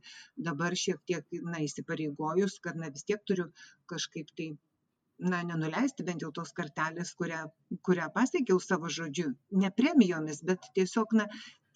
dabar 0.50 0.78
šiek 0.84 1.02
tiek 1.12 1.42
na 1.44 1.60
įsipareigojus 1.66 2.58
kad 2.64 2.80
na 2.84 2.90
vis 2.96 3.04
tiek 3.04 3.22
turiu 3.28 3.50
kažkaip 3.92 4.32
tai 4.40 4.54
na 5.20 5.42
nenuleisti 5.44 6.06
bent 6.08 6.24
jau 6.24 6.32
tos 6.32 6.54
kartelės 6.58 7.14
kurią 7.20 7.44
kurią 7.90 8.10
pasiekiau 8.16 8.60
savo 8.64 8.90
žodžiu. 8.98 9.32
Ne 9.64 9.72
premijomis 9.82 10.44
bet 10.50 10.72
tiesiog 10.78 11.16
na 11.20 11.28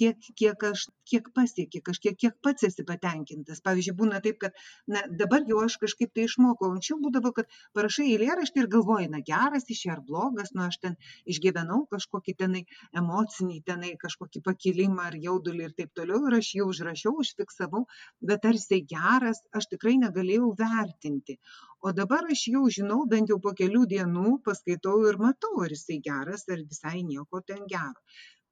tiek 0.02 0.32
kiek 0.42 0.64
aš 0.72 0.88
kiek 1.12 1.28
pasieki 1.36 1.82
kažkiek 1.88 2.18
kiek 2.24 2.36
pats 2.46 2.66
esi 2.68 2.86
patenkintas. 2.88 3.62
Pavyzdžiui 3.66 3.98
būna 4.02 4.22
taip 4.26 4.40
kad 4.44 4.58
na 4.94 5.04
dabar 5.22 5.46
jau 5.50 5.60
aš 5.66 5.78
kažkaip 5.84 6.14
tai 6.16 6.26
išmokau 6.30 6.72
anksčiau 6.76 6.98
būdavo 7.04 7.34
kad 7.38 7.52
parašai 7.78 8.08
eilėraštį 8.14 8.64
ir 8.64 8.70
galvoji 8.76 9.10
na 9.16 9.22
geras 9.32 9.68
čia 9.70 9.94
ar 9.96 10.02
blogas 10.08 10.54
nu 10.58 10.64
aš 10.68 10.80
ten 10.86 10.98
išgyvenau 11.34 11.82
kažkokį 11.94 12.36
tenai 12.44 12.64
emocinį 13.04 13.60
tenai 13.72 13.94
kažkokį 14.06 14.44
pakilimą 14.48 15.08
ar 15.12 15.20
jaudulį 15.28 15.68
ir 15.68 15.76
taip 15.82 15.94
toliau 16.00 16.22
ir 16.30 16.38
aš 16.40 16.54
jį 16.58 16.68
užrašiau 16.72 17.16
užfiksavau 17.26 17.86
bet 18.32 18.50
ar 18.52 18.60
jisai 18.60 18.82
geras 18.96 19.44
aš 19.60 19.70
tikrai 19.76 19.98
negalėjau 20.06 20.52
vertinti. 20.64 21.40
O 21.82 21.92
dabar 21.98 22.28
aš 22.34 22.48
jau 22.54 22.68
žinau 22.78 23.00
bent 23.14 23.32
jau 23.34 23.40
po 23.46 23.56
kelių 23.62 23.88
dienų 23.96 24.38
paskaitau 24.50 25.00
ir 25.12 25.18
matau 25.26 25.56
ar 25.66 25.74
jisai 25.78 25.98
geras 26.10 26.48
ar 26.56 26.62
visai 26.74 27.00
nieko 27.14 27.42
ten 27.52 27.66
gero 27.74 28.00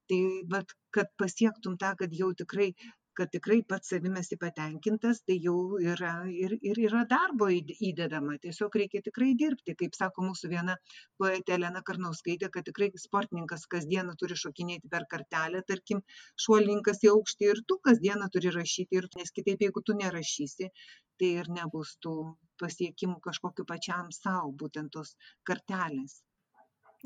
tai 0.10 0.22
vat 0.54 0.74
kad 0.96 1.12
pasiektum 1.22 1.78
tą 1.82 1.94
kad 2.00 2.16
jau 2.22 2.32
tikrai 2.44 2.72
kad 3.20 3.32
tikrai 3.36 3.58
pats 3.68 3.90
savim 3.92 4.16
esi 4.20 4.38
patenkintas 4.42 5.18
tai 5.28 5.36
jau 5.46 5.56
yra 5.94 6.12
ir 6.44 6.54
ir 6.70 6.80
yra 6.88 7.02
darbo 7.14 7.50
įdedama. 7.56 8.38
Tiesiog 8.46 8.78
reikia 8.82 9.02
tikrai 9.08 9.34
dirbti. 9.42 9.76
Kaip 9.82 9.98
sako 10.00 10.24
mūsų 10.28 10.52
viena 10.54 10.76
poetė 11.22 11.58
elena 11.58 11.82
karnauskaitė 11.90 12.52
kad 12.54 12.68
tikrai 12.70 12.90
sportininkas 13.04 13.68
kasdieną 13.76 14.16
turi 14.22 14.40
šokinėti 14.44 14.92
per 14.94 15.08
kartelę 15.16 15.64
tarkim 15.74 16.00
šuolininkas 16.46 17.04
į 17.08 17.12
aukštį 17.16 17.52
ir 17.52 17.62
tu 17.68 17.80
kasdieną 17.90 18.32
turi 18.38 18.56
rašyti 18.56 19.02
ir 19.02 19.10
nes 19.20 19.36
kitaip 19.40 19.68
jeigu 19.68 19.84
tu 19.90 20.00
nerašysi 20.00 20.72
tai 21.20 21.34
ir 21.44 21.52
nebus 21.60 21.98
tų 22.06 22.16
pasiekimų 22.64 23.20
kažkokių 23.28 23.68
pačiam 23.74 24.16
sau 24.22 24.56
būtent 24.64 24.96
tos 24.96 25.16
kartelės 25.52 26.22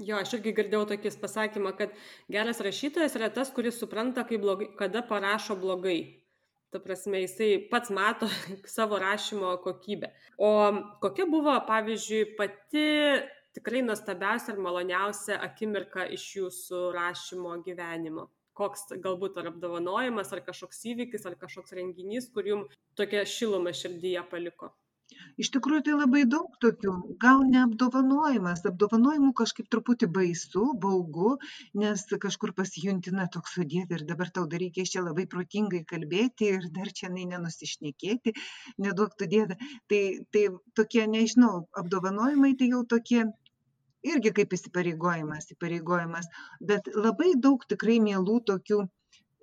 Jo, 0.01 0.17
aš 0.17 0.31
irgi 0.39 0.55
girdėjau 0.57 0.87
tokį 0.89 1.09
pasakymą, 1.21 1.75
kad 1.77 1.91
geras 2.33 2.61
rašytojas 2.65 3.13
yra 3.19 3.29
tas, 3.29 3.51
kuris 3.53 3.77
supranta, 3.77 4.25
blogai, 4.25 4.71
kada 4.79 5.03
parašo 5.05 5.55
blogai. 5.55 6.23
Ta 6.73 6.79
prasme, 6.81 7.19
jisai 7.21 7.69
pats 7.69 7.91
mato 7.93 8.25
savo 8.75 8.97
rašymo 8.97 9.53
kokybę. 9.61 10.09
O 10.37 10.49
kokia 11.01 11.27
buvo, 11.29 11.53
pavyzdžiui, 11.67 12.33
pati 12.39 12.87
tikrai 13.53 13.83
nuostabiausia 13.85 14.55
ir 14.55 14.63
maloniausia 14.65 15.37
akimirka 15.37 16.07
iš 16.09 16.25
jūsų 16.39 16.87
rašymo 16.97 17.59
gyvenimo? 17.61 18.31
Koks 18.57 18.89
galbūt 19.01 19.37
ar 19.37 19.51
apdovanojimas, 19.51 20.33
ar 20.33 20.41
kažkoks 20.41 20.81
įvykis, 20.89 21.29
ar 21.29 21.37
kažkoks 21.37 21.77
renginys, 21.77 22.31
kur 22.33 22.49
jums 22.49 22.73
tokia 22.97 23.21
šiluma 23.29 23.73
širdyje 23.77 24.25
paliko? 24.33 24.73
Iš 25.43 25.49
tikrųjų 25.55 25.83
tai 25.87 25.95
labai 25.97 26.23
daug 26.29 26.55
tokių 26.63 26.93
gal 27.23 27.43
ne 27.49 27.61
apdovanojimas 27.63 28.63
apdovanojimų 28.69 29.31
kažkaip 29.41 29.69
truputį 29.73 30.09
baisu 30.17 30.65
baugu 30.85 31.35
nes 31.83 32.05
kažkur 32.25 32.53
pasijunti 32.57 33.13
na 33.17 33.27
toks 33.35 33.59
dieve 33.73 33.99
ir 33.99 34.05
dabar 34.09 34.31
tau 34.37 34.45
dar 34.53 34.63
reikės 34.63 34.93
čia 34.95 35.05
labai 35.05 35.27
protingai 35.35 35.83
kalbėti 35.93 36.49
ir 36.57 36.67
dar 36.77 36.91
čionai 37.01 37.27
nenusišnekėti 37.33 38.35
neduok 38.85 39.15
tu 39.19 39.29
dieve. 39.29 39.57
Tai 39.91 40.01
tai 40.33 40.47
tokie 40.79 41.07
nežinau 41.07 41.63
apdovanojimai 41.83 42.53
tai 42.59 42.69
jau 42.73 42.83
tokie 42.95 43.23
irgi 44.03 44.33
kaip 44.39 44.53
įsipareigojimas 44.57 45.51
įpareigojimas 45.55 46.27
bet 46.71 46.89
labai 46.95 47.33
daug 47.47 47.63
tikrai 47.69 47.99
mielų 48.03 48.41
tokių 48.49 48.83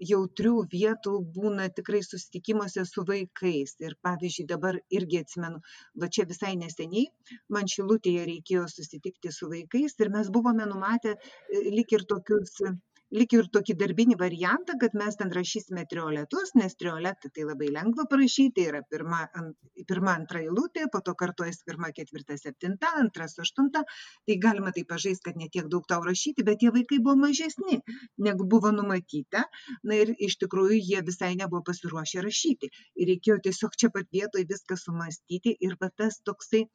jautrių 0.08 0.54
vietų 0.72 1.14
būna 1.36 1.68
tikrai 1.76 2.00
susitikimuose 2.06 2.84
su 2.88 3.04
vaikais. 3.08 3.76
Ir 3.84 3.96
pavyzdžiui, 4.06 4.46
dabar 4.52 4.78
irgi 4.98 5.20
atsimenu, 5.24 5.60
va 6.02 6.08
čia 6.08 6.26
visai 6.30 6.54
neseniai 6.60 7.06
man 7.54 7.68
šilutėje 7.74 8.26
reikėjo 8.30 8.66
susitikti 8.72 9.32
su 9.34 9.50
vaikais 9.52 9.98
ir 10.00 10.12
mes 10.14 10.30
buvome 10.32 10.66
numatę 10.70 11.16
e, 11.16 11.64
lik 11.76 11.92
ir 11.96 12.06
tokius 12.12 12.56
lyg 13.14 13.34
ir 13.34 13.48
tokį 13.54 13.74
darbinį 13.80 14.16
variantą, 14.20 14.76
kad 14.80 14.94
mes 14.98 15.16
ten 15.18 15.32
rašysime 15.34 15.84
trioletus, 15.90 16.52
nes 16.58 16.76
trioletą 16.78 17.30
tai 17.34 17.46
labai 17.48 17.70
lengva 17.74 18.06
parašyti, 18.10 18.66
yra 18.70 18.82
pirma, 18.92 19.24
ant, 19.40 19.56
pirma 19.90 20.14
antra 20.20 20.42
eilutė, 20.44 20.86
po 20.92 21.02
to 21.06 21.16
kartuojas 21.22 21.62
pirma, 21.66 21.90
ketvirta, 21.96 22.38
septinta, 22.40 22.92
antras, 23.02 23.36
aštunta, 23.42 23.82
tai 24.28 24.38
galima 24.46 24.74
tai 24.76 24.86
pažaisti, 24.92 25.26
kad 25.28 25.40
netiek 25.42 25.70
daug 25.74 25.86
tau 25.90 26.04
rašyti, 26.06 26.46
bet 26.46 26.62
tie 26.62 26.72
vaikai 26.74 27.00
buvo 27.02 27.16
mažesni, 27.24 27.80
negu 28.28 28.46
buvo 28.54 28.72
numatyta, 28.76 29.46
na 29.82 30.02
ir 30.02 30.14
iš 30.18 30.38
tikrųjų 30.44 30.78
jie 30.78 31.04
visai 31.06 31.34
nebuvo 31.40 31.64
pasiruošę 31.70 32.26
rašyti. 32.26 32.70
Ir 33.00 33.14
reikėjo 33.14 33.40
tiesiog 33.48 33.78
čia 33.80 33.90
pat 33.94 34.06
vietoje 34.14 34.46
viską 34.50 34.78
sumastyti 34.78 35.56
ir 35.58 35.76
va 35.82 35.90
tas 35.96 36.22
toksai 36.26 36.68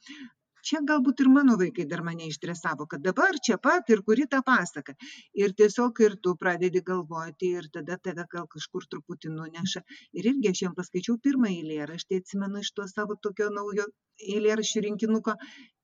čia 0.70 0.82
galbūt 0.92 1.22
ir 1.24 1.30
mano 1.36 1.58
vaikai 1.62 1.86
dar 1.92 2.04
mane 2.08 2.30
išdresavo, 2.32 2.88
kad 2.94 3.04
dabar 3.08 3.38
čia 3.48 3.58
pat 3.68 3.92
ir 3.96 4.02
kuri 4.08 4.26
tą 4.32 4.42
pasaką. 4.50 4.96
Ir 5.42 5.54
tiesiog 5.62 6.02
ir 6.08 6.18
tu 6.28 6.36
pradedi 6.42 6.82
galvoti 6.90 7.52
ir 7.60 7.70
tada 7.78 8.00
tave 8.08 8.26
gal 8.32 8.50
kažkur 8.56 8.88
truputį 8.92 9.34
nuneša. 9.36 9.84
Ir 10.18 10.32
irgi 10.34 10.54
aš 10.54 10.66
jam 10.66 10.76
paskaičiau 10.80 11.20
pirmą 11.28 11.54
eilėraštį, 11.54 12.22
atsimenu 12.24 12.66
iš 12.66 12.74
to 12.80 12.90
savo 12.92 13.20
tokio 13.28 13.52
naujo 13.60 13.88
eilėraščių 14.36 14.86
rinkinuko. 14.90 15.36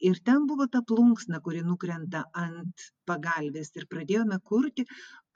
Ir 0.09 0.19
ten 0.25 0.47
buvo 0.49 0.65
ta 0.73 0.81
plunksna, 0.91 1.41
kuri 1.45 1.61
nukrenta 1.65 2.23
ant 2.43 2.87
pagalbės. 3.09 3.71
Ir 3.77 3.87
pradėjome 3.91 4.39
kurti, 4.47 4.85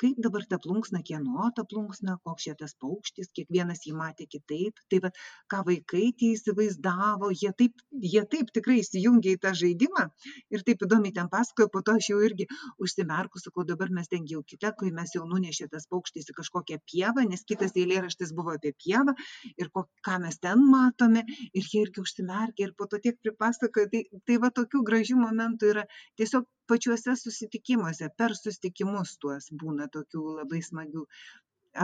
kaip 0.01 0.17
dabar 0.19 0.43
ta 0.49 0.58
plunksna, 0.60 0.99
kieno 1.08 1.49
ta 1.56 1.63
plunksna, 1.71 2.17
koks 2.28 2.47
čia 2.47 2.54
tas 2.60 2.75
paukštis, 2.82 3.30
kiekvienas 3.36 3.86
jį 3.88 3.93
matė 3.95 4.28
kitaip. 4.32 4.80
Tai 4.91 4.99
va, 5.06 5.12
ką 5.51 5.62
vaikai 5.69 6.10
tie 6.19 6.34
įsivaizdavo, 6.36 7.32
jie 7.41 7.51
taip, 7.62 7.84
jie 8.13 8.23
taip 8.32 8.51
tikrai 8.56 8.82
įsijungė 8.82 9.36
į 9.36 9.41
tą 9.45 9.54
žaidimą 9.62 10.08
ir 10.56 10.65
taip 10.67 10.84
įdomiai 10.88 11.15
ten 11.15 11.30
pasakojo, 11.32 11.69
po 11.71 11.84
to 11.86 11.95
aš 11.99 12.10
jau 12.12 12.19
irgi 12.28 12.47
užsimerkus, 12.84 13.45
sakau, 13.47 13.65
dabar 13.67 13.93
mes 13.95 14.12
ten 14.12 14.28
jau 14.30 14.43
kitą, 14.43 14.73
kai 14.80 14.91
mes 14.95 15.15
jau 15.15 15.23
nunešė 15.30 15.69
tas 15.71 15.88
paukštis 15.91 16.32
į 16.32 16.38
kažkokią 16.41 16.82
pievą, 16.91 17.25
nes 17.30 17.45
kitas 17.47 17.75
eilėraštis 17.80 18.36
buvo 18.36 18.56
apie 18.58 18.73
pievą 18.84 19.15
ir 19.56 19.71
ko, 19.71 19.86
ką 20.06 20.19
mes 20.25 20.39
ten 20.43 20.63
matome 20.71 21.23
ir 21.54 21.63
jie 21.63 21.86
irgi 21.86 22.04
užsimerkė 22.04 22.67
ir 22.67 22.75
po 22.75 22.89
to 22.91 22.99
tiek 22.99 23.19
pripasakojo. 23.23 23.88
Tai, 23.95 24.04
tai 24.28 24.39
va 24.43 24.51
tokių 24.60 24.84
gražių 24.89 25.22
momentų 25.22 25.72
yra 25.74 25.88
tiesiog 26.20 26.48
pačiuose 26.72 27.15
susitikimuose, 27.22 28.12
per 28.20 28.36
susitikimus 28.38 29.18
tuos 29.24 29.50
būna 29.63 29.89
tokių 29.98 30.28
labai 30.41 30.62
smagių. 30.70 31.08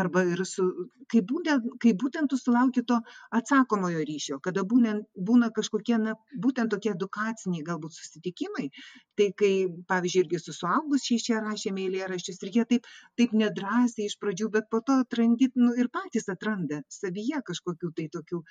Arba 0.02 0.22
ir 0.24 0.40
su, 0.48 0.64
kai 1.12 1.20
būtent, 1.30 1.66
kai 1.84 1.92
būtent 2.02 2.32
tu 2.32 2.38
sulauki 2.40 2.80
to 2.88 2.96
atsakomojo 3.40 4.06
ryšio, 4.08 4.38
kada 4.46 4.64
būna, 4.74 4.94
būna 5.30 5.50
kažkokie, 5.58 5.98
na, 6.04 6.14
būtent 6.46 6.72
tokie 6.72 6.94
edukaciniai 6.94 7.66
galbūt 7.68 7.98
susitikimai, 7.98 8.70
tai 9.20 9.28
kai, 9.42 9.52
pavyzdžiui, 9.92 10.24
irgi 10.24 10.42
su 10.46 10.56
suaugusiais 10.56 11.28
čia 11.28 11.44
rašėme 11.44 11.84
eilėraščius 11.90 12.40
ir 12.40 12.56
jie 12.56 12.68
taip, 12.72 12.90
taip 13.20 13.36
nedrasiai 13.44 14.08
iš 14.08 14.16
pradžių, 14.24 14.50
bet 14.56 14.72
po 14.72 14.80
to 14.80 15.02
atrandi, 15.04 15.52
nu, 15.60 15.76
ir 15.76 15.92
patys 16.00 16.32
atranda 16.38 16.80
savyje 17.02 17.44
kažkokių 17.52 17.92
tai 18.00 18.08
tokių 18.16 18.44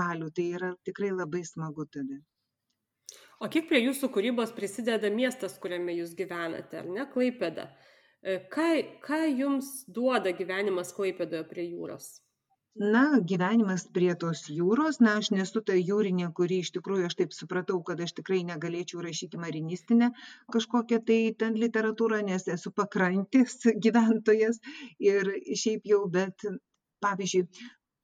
galių, 0.00 0.34
tai 0.34 0.50
yra 0.58 0.74
tikrai 0.90 1.14
labai 1.14 1.46
smagu 1.54 1.86
tada. 1.86 2.18
O 3.44 3.48
kiek 3.52 3.66
prie 3.68 3.82
jūsų 3.82 4.08
kūrybos 4.14 4.54
prisideda 4.56 5.10
miestas, 5.12 5.58
kuriame 5.60 5.92
jūs 5.98 6.14
gyvenate, 6.16 6.78
ar 6.80 6.86
ne, 6.88 7.04
Klaipėda? 7.12 7.66
E, 8.24 8.38
ką, 8.54 8.68
ką 9.04 9.18
jums 9.28 9.82
duoda 9.98 10.32
gyvenimas 10.38 10.94
Klaipėdoje 10.96 11.44
prie 11.50 11.66
jūros? 11.66 12.06
Na, 12.80 13.02
gyvenimas 13.32 13.84
prie 13.98 14.08
tos 14.22 14.46
jūros, 14.50 14.96
na, 15.04 15.18
aš 15.20 15.28
nesu 15.36 15.60
ta 15.68 15.76
jūrinė, 15.76 16.30
kuri 16.38 16.62
iš 16.64 16.72
tikrųjų 16.78 17.10
aš 17.10 17.18
taip 17.20 17.36
supratau, 17.36 17.76
kad 17.90 18.00
aš 18.06 18.16
tikrai 18.22 18.40
negalėčiau 18.48 19.04
rašyti 19.04 19.38
marinistinę 19.44 20.08
kažkokią 20.56 21.02
tai 21.10 21.20
ten 21.44 21.60
literatūrą, 21.66 22.24
nes 22.32 22.48
esu 22.56 22.72
pakrantės 22.80 23.60
gyventojas 23.84 24.58
ir 25.12 25.34
šiaip 25.52 25.84
jau, 25.92 26.00
bet 26.16 26.48
pavyzdžiui, 27.04 27.44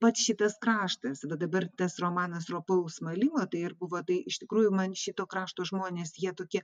pats 0.01 0.25
šitas 0.27 0.57
kraštas 0.65 1.23
va 1.31 1.37
dabar 1.41 1.67
tas 1.81 1.99
romanas 2.03 2.49
ropaus 2.53 3.01
malimo 3.07 3.43
tai 3.53 3.61
ir 3.69 3.75
buvo 3.83 4.01
tai 4.09 4.17
iš 4.33 4.41
tikrųjų 4.43 4.73
man 4.79 4.95
šito 5.03 5.27
krašto 5.35 5.67
žmonės 5.71 6.15
jie 6.23 6.33
tokie 6.41 6.63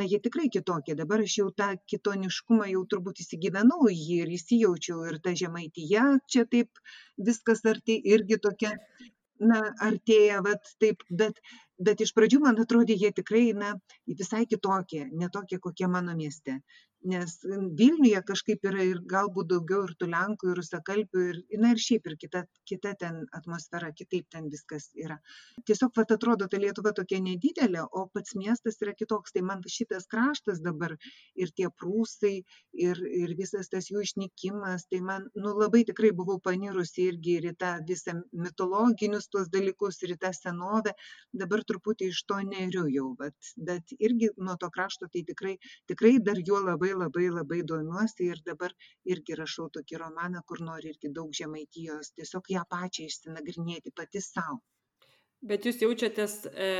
na 0.00 0.06
jie 0.12 0.20
tikrai 0.26 0.46
kitokie. 0.56 0.94
Dabar 1.00 1.24
aš 1.24 1.38
jau 1.40 1.48
tą 1.62 1.72
kitoniškumą 1.92 2.70
jau 2.72 2.84
turbūt 2.94 3.24
įsigyvenau 3.24 3.90
į 3.90 3.96
jį 3.98 4.20
ir 4.22 4.32
įsijaučiau 4.38 5.04
ir 5.10 5.20
ta 5.26 5.34
žemaitija 5.42 6.06
čia 6.32 6.46
taip 6.56 6.82
viskas 7.30 7.64
arti 7.74 7.98
irgi 8.14 8.40
tokia 8.48 8.72
na 9.52 9.60
artėja 9.84 10.40
vat 10.46 10.70
taip 10.80 11.02
bet 11.22 11.42
bet 11.78 12.00
iš 12.00 12.12
pradžių 12.16 12.40
man 12.44 12.58
atrodė 12.62 12.96
jie 12.96 13.12
tikrai 13.12 13.46
na 13.54 13.74
visai 14.06 14.44
kitokie 14.48 15.06
ne 15.12 15.28
tokie 15.32 15.58
kokie 15.62 15.88
mano 15.88 16.16
mieste. 16.16 16.60
Nes 17.06 17.36
vilniuje 17.78 18.18
kažkaip 18.26 18.64
yra 18.66 18.82
ir 18.82 18.98
galbūt 19.06 19.46
daugiau 19.50 19.84
ir 19.86 19.92
tų 20.00 20.08
lenkų 20.10 20.48
ir 20.50 20.56
rusakalbių 20.58 21.24
ir 21.30 21.36
na 21.62 21.70
ir 21.74 21.82
šiaip 21.82 22.08
ir 22.10 22.16
kita 22.18 22.40
kita 22.66 22.94
ten 22.98 23.20
atmosfera 23.36 23.92
kitaip 23.94 24.26
ten 24.32 24.48
viskas 24.50 24.88
yra. 25.04 25.18
Tiesiog 25.68 25.92
vat 26.00 26.14
atrodo 26.16 26.48
ta 26.50 26.58
lietuva 26.58 26.94
tokia 26.96 27.20
nedidelė 27.22 27.84
o 27.84 28.06
pats 28.14 28.34
miestas 28.40 28.80
yra 28.82 28.96
kitoks. 28.96 29.36
Tai 29.36 29.44
man 29.50 29.62
šitas 29.76 30.08
kraštas 30.10 30.62
dabar 30.64 30.96
ir 31.36 31.52
tie 31.54 31.68
prūsai 31.68 32.32
ir 32.86 33.02
ir 33.20 33.36
visas 33.38 33.70
tas 33.70 33.90
jų 33.92 34.02
išnykimas 34.08 34.88
tai 34.90 35.02
man 35.04 35.28
nu 35.36 35.54
labai 35.60 35.84
tikrai 35.86 36.10
buvau 36.16 36.40
panirusi 36.42 37.06
irgi 37.12 37.38
ir 37.42 37.50
į 37.52 37.54
tą 37.60 37.76
visą 37.86 38.16
mitologinius 38.32 39.28
tuos 39.28 39.52
dalykus 39.52 40.02
ir 40.02 40.16
į 40.16 40.20
tą 40.24 40.32
senovę. 40.40 40.96
Dabar 41.44 41.62
truputį 41.70 42.10
iš 42.12 42.22
to 42.30 42.38
neriu 42.50 42.86
jau 42.92 43.08
vat 43.20 43.52
bet 43.68 43.94
irgi 43.98 44.30
nuo 44.36 44.56
to 44.60 44.70
krašto 44.76 45.08
tai 45.12 45.24
tikrai 45.30 45.56
tikrai 45.90 46.14
dar 46.28 46.40
juo 46.50 46.62
labai 46.64 46.92
labai 46.94 47.26
labai 47.38 47.60
domiuosi 47.72 48.30
ir 48.32 48.42
dabar 48.46 48.74
irgi 49.04 49.36
rašau 49.40 49.68
tokį 49.76 50.00
romaną, 50.02 50.42
kur 50.46 50.62
noriu 50.68 50.92
irgi 50.94 51.12
daug 51.18 51.34
žemaitijos, 51.40 52.12
tiesiog 52.16 52.50
ją 52.56 52.64
pačią 52.70 53.06
išsinagrinėti 53.10 53.94
pati 53.96 54.22
savo. 54.24 54.62
Bet 55.46 55.66
jūs 55.68 55.82
jaučiatės, 55.82 56.34
e, 56.48 56.70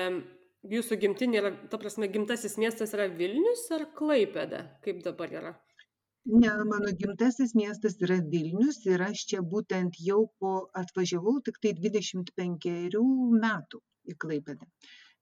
jūsų 0.73 0.99
gimtinė 1.03 1.41
yra, 1.43 1.53
ta 1.71 1.79
prasme, 1.79 2.09
gimtasis 2.11 2.57
miestas 2.59 2.95
yra 2.97 3.07
Vilnius 3.13 3.67
ar 3.77 3.87
Klaipėda, 3.99 4.65
kaip 4.87 5.05
dabar 5.05 5.35
yra? 5.41 5.53
Ne, 6.27 6.51
mano 6.69 6.89
gimtasis 7.01 7.53
miestas 7.55 7.95
yra 8.05 8.17
Vilnius 8.31 8.79
ir 8.87 9.03
aš 9.05 9.21
čia 9.33 9.43
būtent 9.51 9.99
jau 10.07 10.23
po 10.43 10.55
atvažiavau 10.81 11.35
tik 11.49 11.61
tai 11.63 11.71
25 11.77 13.03
metų 13.45 13.81
į 14.11 14.17
Klaipėdą. 14.25 14.67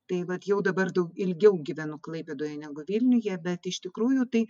Tai 0.09 0.21
vad 0.31 0.49
jau 0.49 0.59
dabar 0.69 0.93
daug 0.99 1.21
ilgiau 1.27 1.59
gyvenu 1.71 1.99
Klaipėdoje 2.09 2.57
negu 2.63 2.87
Vilniuje, 2.89 3.37
bet 3.49 3.69
iš 3.73 3.83
tikrųjų 3.87 4.25
tai 4.37 4.43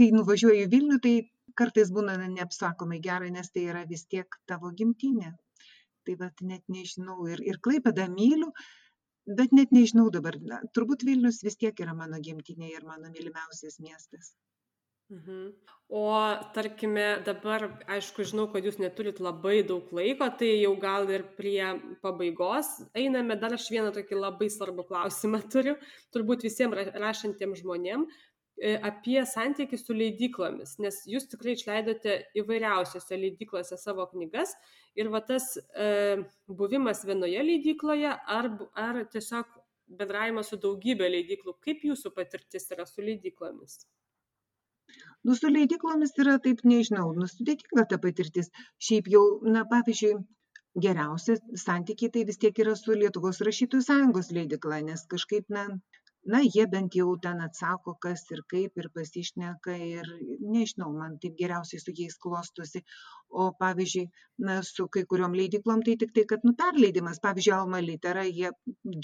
kai 0.00 0.08
nuvažiuoji 0.16 0.64
į 0.64 0.70
Vilnių, 0.74 0.98
tai 1.04 1.14
kartais 1.62 1.92
būna 1.98 2.16
neapsakomai 2.22 3.00
gera, 3.08 3.28
nes 3.36 3.52
tai 3.52 3.66
yra 3.68 3.84
vis 3.92 4.06
tiek 4.14 4.40
tavo 4.48 4.72
gimtinė. 4.80 5.34
Tai 6.08 6.14
vad 6.22 6.44
net 6.52 6.64
nežinau 6.78 7.26
ir, 7.28 7.44
ir 7.52 7.60
Klaipėdą 7.68 8.08
myliu, 8.14 8.54
bet 9.40 9.52
net 9.52 9.76
nežinau 9.76 10.08
dabar. 10.16 10.40
Na, 10.52 10.62
turbūt 10.72 11.04
Vilnius 11.10 11.42
vis 11.44 11.60
tiek 11.60 11.84
yra 11.84 11.92
mano 12.04 12.24
gimtinė 12.30 12.72
ir 12.72 12.88
mano 12.88 13.12
mylimiausias 13.12 13.82
miestas. 13.84 14.32
Mhm. 15.10 15.52
O 15.90 16.06
tarkime, 16.54 17.18
dabar, 17.26 17.64
aišku, 17.90 18.22
žinau, 18.22 18.44
kad 18.52 18.62
jūs 18.62 18.76
neturit 18.78 19.18
labai 19.18 19.56
daug 19.66 19.88
laiko, 19.90 20.28
tai 20.38 20.52
jau 20.60 20.76
gal 20.78 21.08
ir 21.10 21.24
prie 21.34 21.66
pabaigos 21.98 22.76
einame. 22.94 23.34
Dar 23.40 23.56
aš 23.56 23.66
vieną 23.74 23.90
tokį 23.96 24.20
labai 24.20 24.46
svarbų 24.54 24.84
klausimą 24.86 25.40
turiu, 25.52 25.74
turbūt 26.14 26.46
visiems 26.46 26.92
rašantiems 26.94 27.64
žmonėms. 27.64 28.20
E, 28.60 28.76
apie 28.86 29.18
santykį 29.26 29.78
su 29.80 29.96
leidyklomis, 29.96 30.76
nes 30.84 31.00
jūs 31.08 31.26
tikrai 31.32 31.56
išleidote 31.56 32.16
įvairiausiose 32.38 33.16
leidyklose 33.16 33.78
savo 33.80 34.04
knygas 34.10 34.52
ir 35.00 35.08
va 35.10 35.22
tas 35.24 35.54
e, 35.56 36.20
buvimas 36.46 37.00
vienoje 37.08 37.40
leidykloje 37.46 38.12
ar, 38.36 38.50
ar 38.78 39.00
tiesiog 39.14 39.56
bendravimas 39.98 40.52
su 40.52 40.60
daugybė 40.60 41.08
leidyklų, 41.16 41.56
kaip 41.64 41.88
jūsų 41.88 42.12
patirtis 42.14 42.68
yra 42.76 42.86
su 42.86 43.02
leidyklomis? 43.02 43.80
Nu, 45.28 45.34
su 45.38 45.50
leidyklomis 45.52 46.14
yra 46.22 46.36
taip, 46.44 46.62
nežinau, 46.72 47.08
nu, 47.16 47.28
sudėtinga 47.32 47.86
ta 47.92 47.98
patirtis. 48.04 48.48
Šiaip 48.88 49.10
jau, 49.14 49.24
na, 49.56 49.64
pavyzdžiui, 49.72 50.14
geriausi 50.86 51.36
santykiai 51.64 52.12
tai 52.14 52.24
vis 52.30 52.40
tiek 52.44 52.62
yra 52.64 52.76
su 52.80 52.96
Lietuvos 53.02 53.42
rašytojų 53.48 53.86
sąjungos 53.88 54.30
leidikla, 54.36 54.80
nes 54.88 55.04
kažkaip, 55.14 55.48
na, 55.56 55.66
na 56.24 56.40
jie 56.44 56.66
bent 56.68 56.94
jau 56.96 57.14
ten 57.24 57.40
atsako 57.40 57.94
kas 58.04 58.22
ir 58.34 58.42
kaip 58.52 58.76
ir 58.82 58.88
pasišneka 58.96 59.76
ir 59.86 60.10
nežinau 60.54 60.92
man 60.96 61.16
taip 61.22 61.36
geriausiai 61.38 61.80
su 61.80 61.94
jais 61.96 62.16
klostosi. 62.24 62.82
O 63.42 63.46
pavyzdžiui 63.62 64.04
na 64.46 64.58
su 64.66 64.86
kai 64.96 65.04
kuriom 65.12 65.36
leidyklom 65.38 65.84
tai 65.86 65.96
tiktai 66.02 66.24
kad 66.32 66.44
nu 66.44 66.52
perleidimas. 66.62 67.22
Pavyzdžiui 67.26 67.56
alma 67.56 67.80
litera 67.86 68.24
jie 68.28 68.52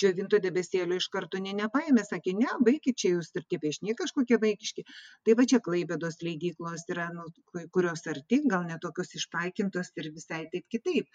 džiovinto 0.03 0.43
debesėlio 0.47 1.01
iš 1.01 1.09
karto 1.17 1.41
nė 1.47 1.57
nepaėmė 1.63 2.05
sakė 2.11 2.37
ne 2.41 2.57
baikit 2.69 3.01
čia 3.03 3.15
jūs 3.15 3.33
ir 3.41 3.47
tie 3.49 3.61
piešiniai 3.65 3.99
kažkokie 4.03 4.41
vaikiški. 4.47 4.87
Tai 5.25 5.39
va 5.41 5.49
čia 5.53 5.63
klaipėdos 5.69 6.21
leidyklos 6.27 6.89
yra 6.93 7.09
nu 7.17 7.29
kurios 7.73 8.07
arti 8.13 8.43
gal 8.55 8.67
ne 8.69 8.81
tokios 8.83 9.15
išpaikintos 9.21 9.95
ir 9.97 10.13
visai 10.19 10.45
taip 10.53 10.69
kitaip 10.77 11.09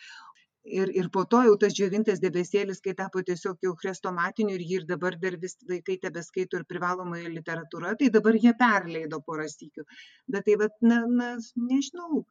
ir 0.63 0.89
ir 0.93 1.09
po 1.09 1.23
to 1.25 1.41
jau 1.45 1.55
tas 1.61 1.73
džiovintas 1.73 2.19
debesėlis 2.21 2.81
kai 2.85 2.93
tapo 2.97 3.21
tiesiog 3.29 3.57
jau 3.65 3.73
chrestomatiniu 3.81 4.55
ir 4.55 4.63
jį 4.69 4.75
ir 4.79 4.85
dabar 4.91 5.17
dar 5.23 5.37
vis 5.43 5.57
vaikai 5.71 5.97
tebeskaito 6.05 6.59
ir 6.59 6.65
privalomąją 6.69 7.31
literatūra 7.33 7.95
tai 7.97 8.09
dabar 8.17 8.37
jie 8.43 8.53
perleido 8.59 9.21
porą 9.25 9.47
sykių. 9.53 9.85
Bet 10.27 10.45
tai 10.45 10.57
vat 10.63 10.77
na 10.81 11.01
na 11.07 11.31
nežinau. 11.71 12.25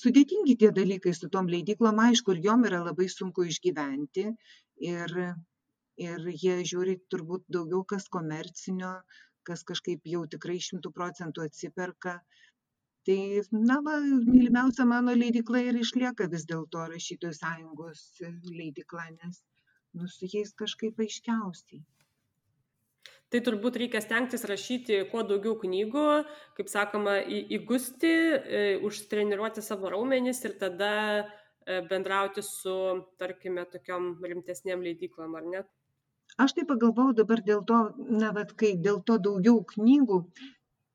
Sudėtingi 0.00 0.56
tie 0.60 0.70
dalykai 0.72 1.14
su 1.16 1.28
tom 1.28 1.48
leidyklom 1.48 1.98
aišku 2.04 2.36
ir 2.36 2.44
jom 2.44 2.68
yra 2.68 2.82
labai 2.84 3.08
sunku 3.08 3.48
išgyventi 3.48 4.28
ir 4.92 5.16
ir 6.00 6.28
jie 6.42 6.60
žiūri 6.72 7.00
turbūt 7.12 7.44
daugiau 7.56 7.82
kas 7.84 8.08
komercinio 8.08 8.92
kas 9.48 9.64
kažkaip 9.64 10.04
jau 10.04 10.22
tikrai 10.34 10.58
šimtu 10.60 10.92
procentų 10.96 11.48
atsiperka 11.48 12.20
tai 13.08 13.18
na 13.68 13.78
va 13.86 13.98
mylimiausia 14.06 14.88
mano 14.94 15.14
leidykla 15.22 15.62
ir 15.68 15.78
išlieka 15.84 16.28
vis 16.34 16.44
dėlto 16.50 16.88
rašytojų 16.94 17.38
sąjungos 17.38 18.04
leidykla 18.58 19.06
nes 19.14 19.40
nu 19.94 20.10
su 20.16 20.28
jais 20.34 20.52
kažkaip 20.62 21.00
aiškiausiai 21.06 21.82
Tai 23.30 23.38
turbūt 23.46 23.76
reikia 23.78 24.00
stengtis 24.02 24.42
rašyti 24.50 25.04
kuo 25.12 25.20
daugiau 25.22 25.54
knygų, 25.58 26.06
kaip 26.56 26.70
sakoma, 26.70 27.20
į, 27.22 27.44
įgusti, 27.60 28.10
e, 28.10 28.62
užtreniruoti 28.86 29.62
savo 29.62 29.92
raumenis 29.92 30.42
ir 30.48 30.56
tada 30.58 30.94
e, 31.20 31.76
bendrauti 31.92 32.42
su, 32.42 32.74
tarkime, 33.22 33.68
tokiom 33.70 34.16
rimtesnėm 34.32 34.82
leidyklom, 34.82 35.36
ar 35.38 35.46
ne? 35.52 35.62
Aš 36.42 36.56
tai 36.56 36.64
pagalvojau 36.66 37.14
dabar 37.20 37.44
dėl 37.46 37.62
to, 37.70 37.78
na, 38.10 38.32
bet 38.34 38.56
kai 38.58 38.72
dėl 38.82 38.98
to 39.06 39.20
daugiau 39.22 39.62
knygų, 39.76 40.18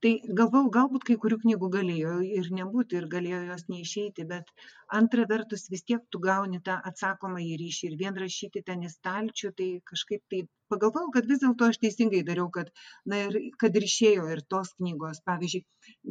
tai 0.06 0.12
galvojau 0.38 0.68
galbūt 0.74 1.06
kai 1.08 1.16
kurių 1.22 1.38
knygų 1.42 1.68
galėjo 1.74 2.10
ir 2.40 2.50
nebūti 2.54 2.98
ir 3.00 3.06
galėjo 3.14 3.40
jos 3.48 3.64
neišeiti 3.74 4.26
bet 4.32 4.52
antra 4.98 5.26
vertus 5.32 5.64
vis 5.74 5.82
tiek 5.90 6.04
tu 6.14 6.22
gauni 6.26 6.60
tą 6.68 6.76
atsakomąjį 6.90 7.56
ryšį 7.62 7.90
ir 7.90 7.96
vien 8.02 8.20
rašyti 8.24 8.62
ten 8.68 8.84
į 8.86 8.92
stalčių 8.94 9.52
tai 9.62 9.70
kažkaip 9.92 10.22
tai 10.34 10.44
pagalvojau 10.74 11.10
kad 11.18 11.32
vis 11.32 11.42
dėlto 11.46 11.72
aš 11.72 11.82
teisingai 11.82 12.22
dariau 12.30 12.52
kad 12.60 12.70
na 13.14 13.24
ir 13.24 13.40
kad 13.64 13.82
ir 13.82 13.90
išėjo 13.90 14.30
ir 14.36 14.46
tos 14.54 14.76
knygos. 14.78 15.24
Pavyzdžiui 15.26 15.66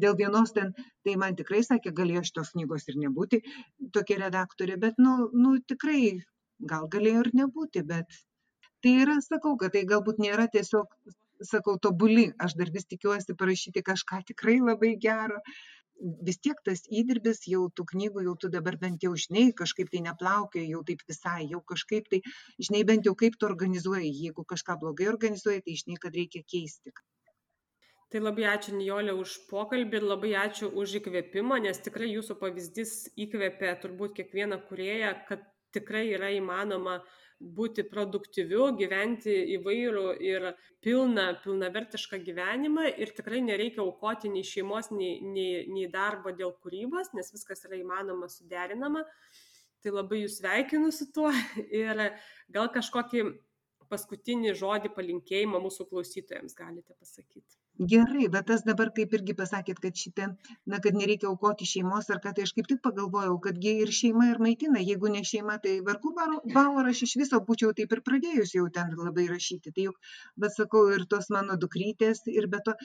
dėl 0.06 0.18
vienos 0.24 0.56
ten 0.58 0.74
tai 1.06 1.14
man 1.24 1.38
tikrai 1.38 1.62
sakė 1.70 1.94
galėjo 2.02 2.26
šitos 2.32 2.54
knygos 2.58 2.90
ir 2.90 2.98
nebūti 3.06 3.44
tokia 3.94 4.22
redaktorė 4.26 4.80
bet 4.86 4.98
nu 5.06 5.16
nu 5.46 5.58
tikrai 5.72 6.00
gal 6.74 6.90
galėjo 6.96 7.26
ir 7.28 7.34
nebūti 7.44 7.86
bet 7.94 8.22
tai 8.82 9.00
yra 9.06 9.20
sakau 9.30 9.54
kad 9.60 9.78
tai 9.78 9.86
galbūt 9.94 10.18
nėra 10.26 10.50
tiesiog 10.58 10.98
sakau 11.48 11.78
tobuli 11.78 12.26
aš 12.46 12.56
dar 12.58 12.70
vis 12.74 12.86
tikiuosi 12.90 13.36
parašyti 13.38 13.82
kažką 13.86 14.20
tikrai 14.30 14.58
labai 14.60 14.94
gero. 15.00 15.40
Vis 16.26 16.40
tiek 16.42 16.58
tas 16.66 16.82
įdirbis 16.90 17.44
jau 17.46 17.68
tų 17.70 17.84
knygų 17.92 18.24
jau 18.26 18.34
tu 18.42 18.50
dabar 18.50 18.76
bent 18.80 19.04
jau 19.06 19.12
žinai 19.24 19.52
kažkaip 19.60 19.92
tai 19.92 20.02
neplaukioji 20.06 20.72
jau 20.72 20.82
taip 20.88 21.04
visai 21.08 21.46
jau 21.52 21.60
kažkaip 21.72 22.08
tai 22.10 22.20
žinai 22.58 22.82
bent 22.88 23.06
jau 23.06 23.14
kaip 23.14 23.38
tu 23.38 23.46
organizuoji 23.46 24.10
jeigu 24.10 24.44
kažką 24.52 24.78
blogai 24.82 25.06
organizuoji 25.12 25.62
tai 25.62 25.76
žinai 25.82 26.00
kad 26.02 26.18
reikia 26.18 26.42
keisti. 26.42 26.94
Tai 28.10 28.20
labai 28.22 28.46
ačiū 28.50 28.74
Nijolė 28.74 29.14
už 29.18 29.38
pokalbį 29.50 30.00
ir 30.00 30.08
labai 30.10 30.34
ačiū 30.38 30.68
už 30.82 30.98
įkvėpimą, 31.00 31.62
nes 31.62 31.80
tikrai 31.86 32.10
jūsų 32.10 32.36
pavyzdys 32.42 32.92
įkvėpė 33.26 33.72
turbūt 33.82 34.18
kiekvieną 34.18 34.60
kurėją, 34.68 35.14
kad 35.30 35.46
tikrai 35.74 36.04
yra 36.14 36.28
įmanoma 36.34 37.00
uh, 37.00 37.23
būti 37.40 37.84
produktyviu, 37.88 38.68
gyventi 38.78 39.34
įvairų 39.56 40.04
ir 40.24 40.46
pilną, 40.84 41.26
pilnavertišką 41.44 42.20
gyvenimą 42.24 42.86
ir 43.00 43.12
tikrai 43.16 43.42
nereikia 43.44 43.82
aukoti 43.84 44.30
nei 44.32 44.44
šeimos, 44.46 44.92
nei, 44.94 45.18
nei, 45.22 45.64
nei 45.70 45.88
darbo 45.90 46.32
dėl 46.32 46.54
kūrybos, 46.62 47.12
nes 47.18 47.32
viskas 47.34 47.66
yra 47.68 47.80
įmanoma 47.80 48.30
suderinama. 48.32 49.04
Tai 49.84 49.96
labai 49.98 50.22
jūs 50.22 50.38
sveikinu 50.40 50.92
su 50.94 51.10
tuo 51.12 51.32
ir 51.82 52.06
gal 52.54 52.70
kažkokį 52.72 53.26
paskutinį 53.90 54.54
žodį 54.56 54.94
palinkėjimą 54.94 55.60
mūsų 55.66 55.90
klausytojams 55.90 56.56
galite 56.56 56.96
pasakyti 56.96 57.63
gerai 57.78 58.28
bet 58.30 58.46
tas 58.46 58.62
dabar 58.62 58.90
kaip 58.94 59.14
irgi 59.18 59.34
pasakėt 59.34 59.80
kad 59.82 59.96
šitą 59.98 60.28
na 60.70 60.78
kad 60.78 60.94
nereikia 60.94 61.26
aukoti 61.30 61.66
šeimos 61.66 62.10
ar 62.14 62.20
ką 62.22 62.34
tai 62.36 62.44
aš 62.46 62.52
kaip 62.54 62.68
tik 62.70 62.80
pagalvojau 62.84 63.34
kad 63.42 63.58
gi 63.58 63.74
ir 63.82 63.90
šeima 63.90 64.28
ir 64.30 64.38
maitina. 64.38 64.78
Jeigu 64.78 65.10
ne 65.10 65.24
šeima 65.26 65.58
tai 65.64 65.80
vargu 65.88 66.14
bau 66.14 66.78
ar 66.78 66.92
aš 66.92 67.02
iš 67.08 67.16
viso 67.22 67.40
būčiau 67.48 67.74
taip 67.74 67.92
ir 67.92 68.04
pradėjus 68.06 68.54
jau 68.54 68.68
ten 68.70 68.94
labai 68.94 69.26
rašyti. 69.32 69.74
Tai 69.74 69.88
juk 69.88 69.98
bet 70.36 70.54
sakau 70.54 70.86
ir 70.94 71.06
tos 71.10 71.30
mano 71.34 71.58
dukrytės 71.58 72.22
ir 72.30 72.46
be 72.46 72.62
to 72.64 72.78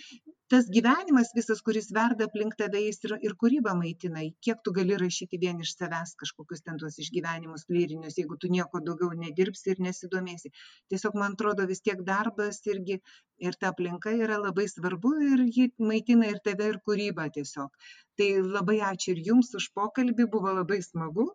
tas 0.49 0.65
gyvenimas 0.73 1.29
visas 1.37 1.61
kuris 1.61 1.91
verda 1.93 2.25
aplink 2.25 2.55
tave 2.57 2.81
jis 2.81 3.03
ir 3.05 3.15
ir 3.29 3.37
kūrybą 3.43 3.75
maitina. 3.77 4.25
Kiek 4.41 4.63
tu 4.65 4.73
gali 4.73 4.97
rašyti 4.97 5.37
vien 5.43 5.61
iš 5.61 5.75
savęs 5.77 6.15
kažkokius 6.21 6.65
ten 6.65 6.81
tuos 6.81 6.97
išgyvenimus 7.03 7.67
lyrinius 7.69 8.17
jeigu 8.17 8.37
tu 8.41 8.49
nieko 8.49 8.81
daugiau 8.81 9.13
nedirbsi 9.13 9.75
ir 9.75 9.83
nesidomėsi. 9.85 10.49
Tiesiog 10.89 11.19
man 11.21 11.37
atrodo 11.37 11.69
vis 11.69 11.85
tiek 11.85 12.01
darbas 12.09 12.63
irgi 12.73 12.97
ir 13.39 13.53
ta 13.61 13.69
aplinka 13.73 14.15
yra 14.25 14.41
labai 14.41 14.65
svarbu 14.79 15.13
ir 15.27 15.45
ji 15.55 15.69
maitina 15.91 16.29
ir 16.31 16.39
tave, 16.43 16.69
ir 16.73 16.79
kūrybą 16.87 17.29
tiesiog. 17.35 17.71
Tai 18.19 18.29
labai 18.57 18.79
ačiū 18.89 19.15
ir 19.15 19.23
jums 19.29 19.51
už 19.59 19.71
pokalbį, 19.75 20.27
buvo 20.35 20.53
labai 20.55 20.79
smagu 20.85 21.27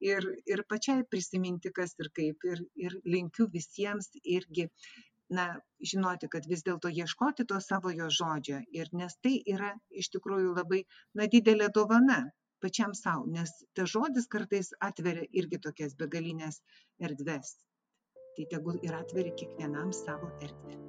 ir, 0.00 0.26
ir 0.46 0.64
pačiai 0.70 1.04
prisiminti, 1.10 1.72
kas 1.74 1.94
ir 2.02 2.10
kaip. 2.14 2.48
Ir, 2.52 2.64
ir 2.76 2.98
linkiu 3.04 3.48
visiems 3.54 4.10
irgi, 4.22 4.68
na, 5.38 5.48
žinoti, 5.92 6.30
kad 6.32 6.46
vis 6.50 6.64
dėlto 6.66 6.90
ieškoti 7.02 7.46
to 7.52 7.60
savojo 7.64 8.10
žodžio. 8.20 8.62
Ir 8.80 8.90
nes 8.92 9.16
tai 9.22 9.38
yra 9.54 9.74
iš 9.90 10.10
tikrųjų 10.16 10.56
labai, 10.58 10.84
na, 11.14 11.30
didelė 11.30 11.70
dovana 11.74 12.24
pačiam 12.62 12.94
savo, 12.94 13.26
nes 13.30 13.52
tas 13.78 13.90
žodis 13.94 14.26
kartais 14.26 14.72
atveria 14.90 15.28
irgi 15.42 15.62
tokias 15.62 15.94
begalinės 16.02 16.62
erdves. 16.98 17.54
Tai 18.36 18.50
tegul 18.54 18.82
ir 18.86 18.94
atveria 18.98 19.34
kiekvienam 19.38 19.94
savo 20.04 20.30
erdvę. 20.42 20.87